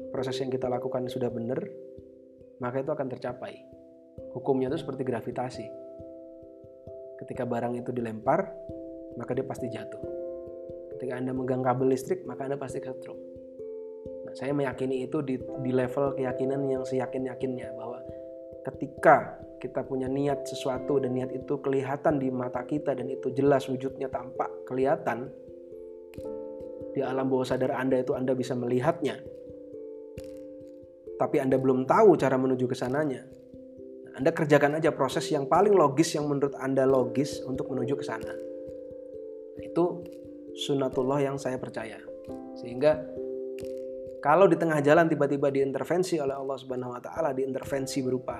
Proses 0.10 0.42
yang 0.42 0.50
kita 0.50 0.66
lakukan 0.70 1.06
sudah 1.06 1.30
benar 1.30 1.62
maka 2.58 2.82
itu 2.82 2.90
akan 2.90 3.08
tercapai. 3.12 3.54
Hukumnya 4.34 4.72
itu 4.74 4.82
seperti 4.82 5.06
gravitasi. 5.06 5.66
Ketika 7.22 7.46
barang 7.46 7.78
itu 7.78 7.94
dilempar 7.94 8.50
maka 9.14 9.38
dia 9.38 9.46
pasti 9.46 9.70
jatuh. 9.70 10.02
Ketika 10.98 11.22
anda 11.22 11.36
megang 11.36 11.62
kabel 11.62 11.94
listrik 11.94 12.26
maka 12.26 12.50
anda 12.50 12.58
pasti 12.58 12.82
kesetrum 12.82 13.34
nah, 14.24 14.34
saya 14.36 14.52
meyakini 14.56 15.06
itu 15.06 15.22
di, 15.22 15.36
di 15.38 15.72
level 15.72 16.18
keyakinan 16.18 16.66
yang 16.68 16.84
seyakin 16.84 17.30
yakinnya 17.30 17.70
bahwa 17.78 17.93
ketika 18.64 19.44
kita 19.60 19.84
punya 19.88 20.12
niat 20.12 20.44
sesuatu 20.44 21.00
dan 21.00 21.16
niat 21.16 21.32
itu 21.32 21.60
kelihatan 21.64 22.20
di 22.20 22.28
mata 22.28 22.68
kita 22.68 22.92
dan 22.96 23.08
itu 23.08 23.32
jelas 23.32 23.68
wujudnya 23.72 24.12
tampak 24.12 24.52
kelihatan 24.68 25.32
di 26.94 27.02
alam 27.02 27.26
bawah 27.32 27.48
sadar 27.48 27.74
Anda 27.74 28.04
itu 28.04 28.14
Anda 28.14 28.38
bisa 28.38 28.54
melihatnya. 28.54 29.18
Tapi 31.18 31.38
Anda 31.40 31.58
belum 31.58 31.88
tahu 31.88 32.20
cara 32.20 32.38
menuju 32.38 32.66
ke 32.70 32.76
sananya. 32.78 33.24
Anda 34.14 34.30
kerjakan 34.30 34.78
aja 34.78 34.94
proses 34.94 35.26
yang 35.34 35.50
paling 35.50 35.74
logis 35.74 36.14
yang 36.14 36.30
menurut 36.30 36.54
Anda 36.62 36.86
logis 36.86 37.42
untuk 37.50 37.74
menuju 37.74 37.98
ke 37.98 38.06
sana. 38.06 38.30
Itu 39.58 40.06
sunatullah 40.54 41.26
yang 41.26 41.42
saya 41.42 41.58
percaya. 41.58 41.98
Sehingga 42.62 43.02
kalau 44.24 44.48
di 44.48 44.56
tengah 44.56 44.80
jalan 44.80 45.12
tiba-tiba 45.12 45.52
diintervensi 45.52 46.16
oleh 46.16 46.32
Allah 46.32 46.56
Subhanahu 46.56 46.96
wa 46.96 47.02
taala, 47.04 47.36
diintervensi 47.36 48.00
berupa 48.00 48.40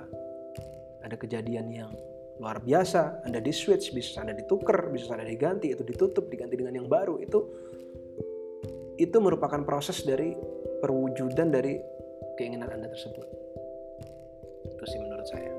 ada 1.04 1.20
kejadian 1.20 1.68
yang 1.68 1.92
luar 2.40 2.64
biasa, 2.64 3.28
Anda 3.28 3.44
di 3.44 3.52
switch, 3.52 3.92
bisa 3.92 4.24
Anda 4.24 4.32
ditukar, 4.32 4.88
bisa 4.96 5.12
Anda 5.12 5.28
diganti, 5.28 5.76
itu 5.76 5.84
ditutup, 5.84 6.32
diganti 6.32 6.56
dengan 6.56 6.80
yang 6.80 6.88
baru, 6.88 7.20
itu 7.20 7.40
itu 8.96 9.18
merupakan 9.20 9.60
proses 9.68 10.08
dari 10.08 10.32
perwujudan 10.80 11.52
dari 11.52 11.76
keinginan 12.40 12.72
Anda 12.72 12.88
tersebut. 12.88 13.28
Itu 14.72 14.84
sih 14.88 15.00
menurut 15.04 15.28
saya. 15.28 15.52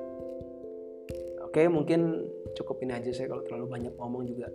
Oke, 1.45 1.69
mungkin 1.69 2.25
cukup 2.57 2.81
ini 2.81 2.97
aja 2.97 3.13
saya 3.13 3.29
kalau 3.29 3.45
terlalu 3.45 3.67
banyak 3.69 3.95
ngomong 4.01 4.25
juga 4.25 4.49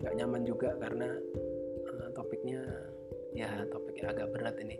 nggak 0.00 0.14
nyaman 0.16 0.42
juga 0.48 0.72
karena 0.80 1.12
uh, 1.84 2.08
topiknya 2.16 2.64
ya 3.34 3.64
topiknya 3.70 4.12
agak 4.14 4.30
berat 4.34 4.56
ini. 4.62 4.76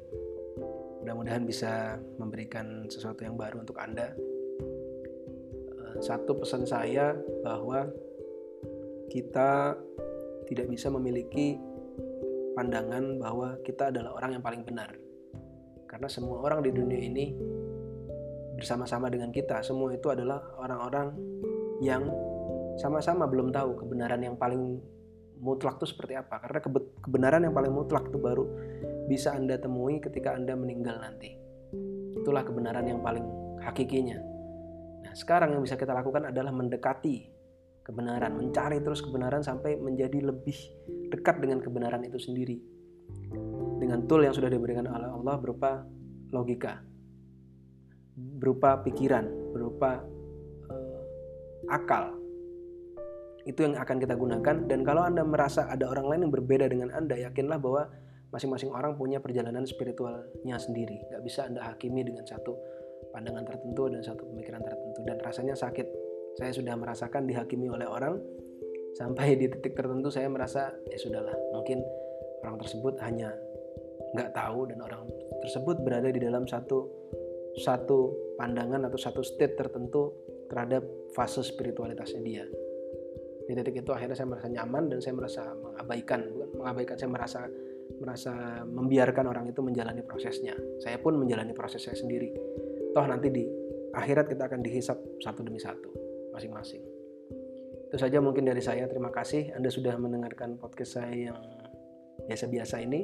Mudah-mudahan 1.01 1.49
bisa 1.49 1.97
memberikan 2.21 2.85
sesuatu 2.91 3.25
yang 3.25 3.39
baru 3.39 3.65
untuk 3.65 3.81
Anda. 3.81 4.13
Uh, 5.81 5.97
satu 6.05 6.37
pesan 6.37 6.69
saya 6.69 7.17
bahwa 7.41 7.89
kita 9.11 9.75
tidak 10.47 10.67
bisa 10.71 10.93
memiliki 10.93 11.57
pandangan 12.55 13.17
bahwa 13.17 13.57
kita 13.65 13.89
adalah 13.89 14.19
orang 14.19 14.39
yang 14.39 14.45
paling 14.45 14.63
benar. 14.67 14.91
Karena 15.89 16.07
semua 16.07 16.39
orang 16.45 16.63
di 16.63 16.71
dunia 16.71 17.01
ini 17.01 17.35
bersama-sama 18.55 19.09
dengan 19.09 19.33
kita, 19.33 19.65
semua 19.65 19.91
itu 19.97 20.13
adalah 20.13 20.39
orang-orang 20.61 21.17
yang 21.81 22.05
sama-sama 22.77 23.25
belum 23.27 23.51
tahu 23.51 23.75
kebenaran 23.81 24.21
yang 24.21 24.37
paling 24.37 24.79
mutlak 25.41 25.81
itu 25.81 25.89
seperti 25.91 26.15
apa. 26.15 26.39
Karena 26.39 26.61
kebenaran 27.01 27.41
yang 27.49 27.55
paling 27.57 27.73
mutlak 27.73 28.07
itu 28.13 28.21
baru 28.21 28.45
bisa 29.09 29.35
Anda 29.35 29.57
temui 29.57 29.99
ketika 29.99 30.37
Anda 30.37 30.55
meninggal 30.55 31.01
nanti. 31.01 31.35
Itulah 32.21 32.45
kebenaran 32.45 32.85
yang 32.87 33.01
paling 33.01 33.25
hakikinya. 33.65 34.21
Nah, 35.09 35.13
sekarang 35.17 35.57
yang 35.57 35.65
bisa 35.65 35.81
kita 35.81 35.97
lakukan 35.97 36.29
adalah 36.29 36.53
mendekati 36.53 37.41
kebenaran, 37.81 38.37
mencari 38.37 38.79
terus 38.85 39.01
kebenaran 39.01 39.41
sampai 39.43 39.81
menjadi 39.81 40.23
lebih 40.23 40.55
dekat 41.11 41.41
dengan 41.43 41.59
kebenaran 41.65 42.05
itu 42.05 42.21
sendiri. 42.21 42.61
Dengan 43.81 44.05
tool 44.07 44.23
yang 44.23 44.37
sudah 44.37 44.53
diberikan 44.53 44.85
oleh 44.87 45.09
Allah 45.09 45.35
berupa 45.41 45.83
logika, 46.31 46.79
berupa 48.15 48.79
pikiran, 48.85 49.27
berupa 49.51 50.05
uh, 50.69 51.03
akal. 51.73 52.20
Itu 53.51 53.67
yang 53.67 53.75
akan 53.75 53.99
kita 53.99 54.15
gunakan. 54.15 54.71
Dan 54.71 54.87
kalau 54.87 55.03
Anda 55.03 55.27
merasa 55.27 55.67
ada 55.67 55.91
orang 55.91 56.07
lain 56.07 56.21
yang 56.31 56.33
berbeda 56.33 56.71
dengan 56.71 56.95
Anda, 56.95 57.19
yakinlah 57.19 57.59
bahwa 57.59 57.91
masing-masing 58.31 58.71
orang 58.71 58.95
punya 58.95 59.19
perjalanan 59.19 59.67
spiritualnya 59.67 60.55
sendiri. 60.55 61.03
Gak 61.11 61.23
bisa 61.27 61.51
Anda 61.51 61.67
hakimi 61.67 62.07
dengan 62.07 62.23
satu 62.23 62.55
pandangan 63.11 63.43
tertentu 63.43 63.91
dan 63.91 64.07
satu 64.07 64.23
pemikiran 64.31 64.63
tertentu. 64.63 65.03
Dan 65.03 65.19
rasanya 65.19 65.59
sakit. 65.59 65.87
Saya 66.39 66.55
sudah 66.55 66.79
merasakan 66.79 67.27
dihakimi 67.27 67.67
oleh 67.67 67.91
orang 67.91 68.15
sampai 68.95 69.39
di 69.39 69.47
titik 69.51 69.75
tertentu 69.79 70.11
saya 70.11 70.27
merasa 70.27 70.75
ya 70.91 70.99
sudahlah 70.99 71.35
mungkin 71.55 71.83
orang 72.43 72.59
tersebut 72.59 72.99
hanya 73.07 73.31
nggak 74.17 74.35
tahu 74.35 74.67
dan 74.67 74.79
orang 74.83 75.07
tersebut 75.47 75.77
berada 75.87 76.11
di 76.11 76.19
dalam 76.19 76.43
satu 76.47 76.91
satu 77.55 78.15
pandangan 78.39 78.87
atau 78.91 78.99
satu 78.99 79.23
state 79.23 79.55
tertentu 79.55 80.11
terhadap 80.51 80.83
fase 81.15 81.43
spiritualitasnya 81.47 82.23
dia 82.23 82.45
di 83.51 83.59
titik 83.59 83.83
itu 83.83 83.91
akhirnya 83.91 84.15
saya 84.15 84.31
merasa 84.31 84.47
nyaman 84.47 84.95
dan 84.95 84.99
saya 85.03 85.15
merasa 85.19 85.43
mengabaikan 85.59 86.21
bukan? 86.31 86.49
Mengabaikan 86.63 86.95
saya 86.95 87.11
merasa 87.11 87.41
merasa 87.99 88.33
membiarkan 88.63 89.27
orang 89.27 89.51
itu 89.51 89.59
menjalani 89.59 90.07
prosesnya. 90.07 90.55
Saya 90.79 91.03
pun 91.03 91.19
menjalani 91.19 91.51
proses 91.51 91.83
saya 91.83 91.99
sendiri. 91.99 92.31
Toh 92.95 93.03
nanti 93.11 93.27
di 93.35 93.43
akhirat 93.91 94.31
kita 94.31 94.47
akan 94.47 94.63
dihisap 94.63 94.95
satu 95.19 95.43
demi 95.43 95.59
satu 95.59 95.91
masing-masing. 96.31 96.79
Itu 97.91 97.99
saja 97.99 98.23
mungkin 98.23 98.47
dari 98.47 98.63
saya. 98.63 98.87
Terima 98.87 99.11
kasih 99.11 99.51
Anda 99.59 99.67
sudah 99.67 99.99
mendengarkan 99.99 100.55
podcast 100.55 101.03
saya 101.03 101.35
yang 101.35 101.39
biasa-biasa 102.31 102.87
ini. 102.87 103.03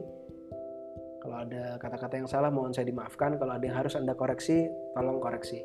Kalau 1.26 1.42
ada 1.42 1.74
kata-kata 1.82 2.22
yang 2.22 2.30
salah 2.30 2.54
mohon 2.54 2.70
saya 2.70 2.86
dimaafkan. 2.86 3.34
Kalau 3.34 3.50
ada 3.50 3.64
yang 3.66 3.74
harus 3.74 3.98
Anda 3.98 4.14
koreksi 4.14 4.70
tolong 4.94 5.18
koreksi. 5.18 5.58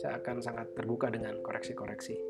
Saya 0.00 0.16
akan 0.24 0.40
sangat 0.40 0.72
terbuka 0.72 1.12
dengan 1.12 1.36
koreksi-koreksi 1.44 2.29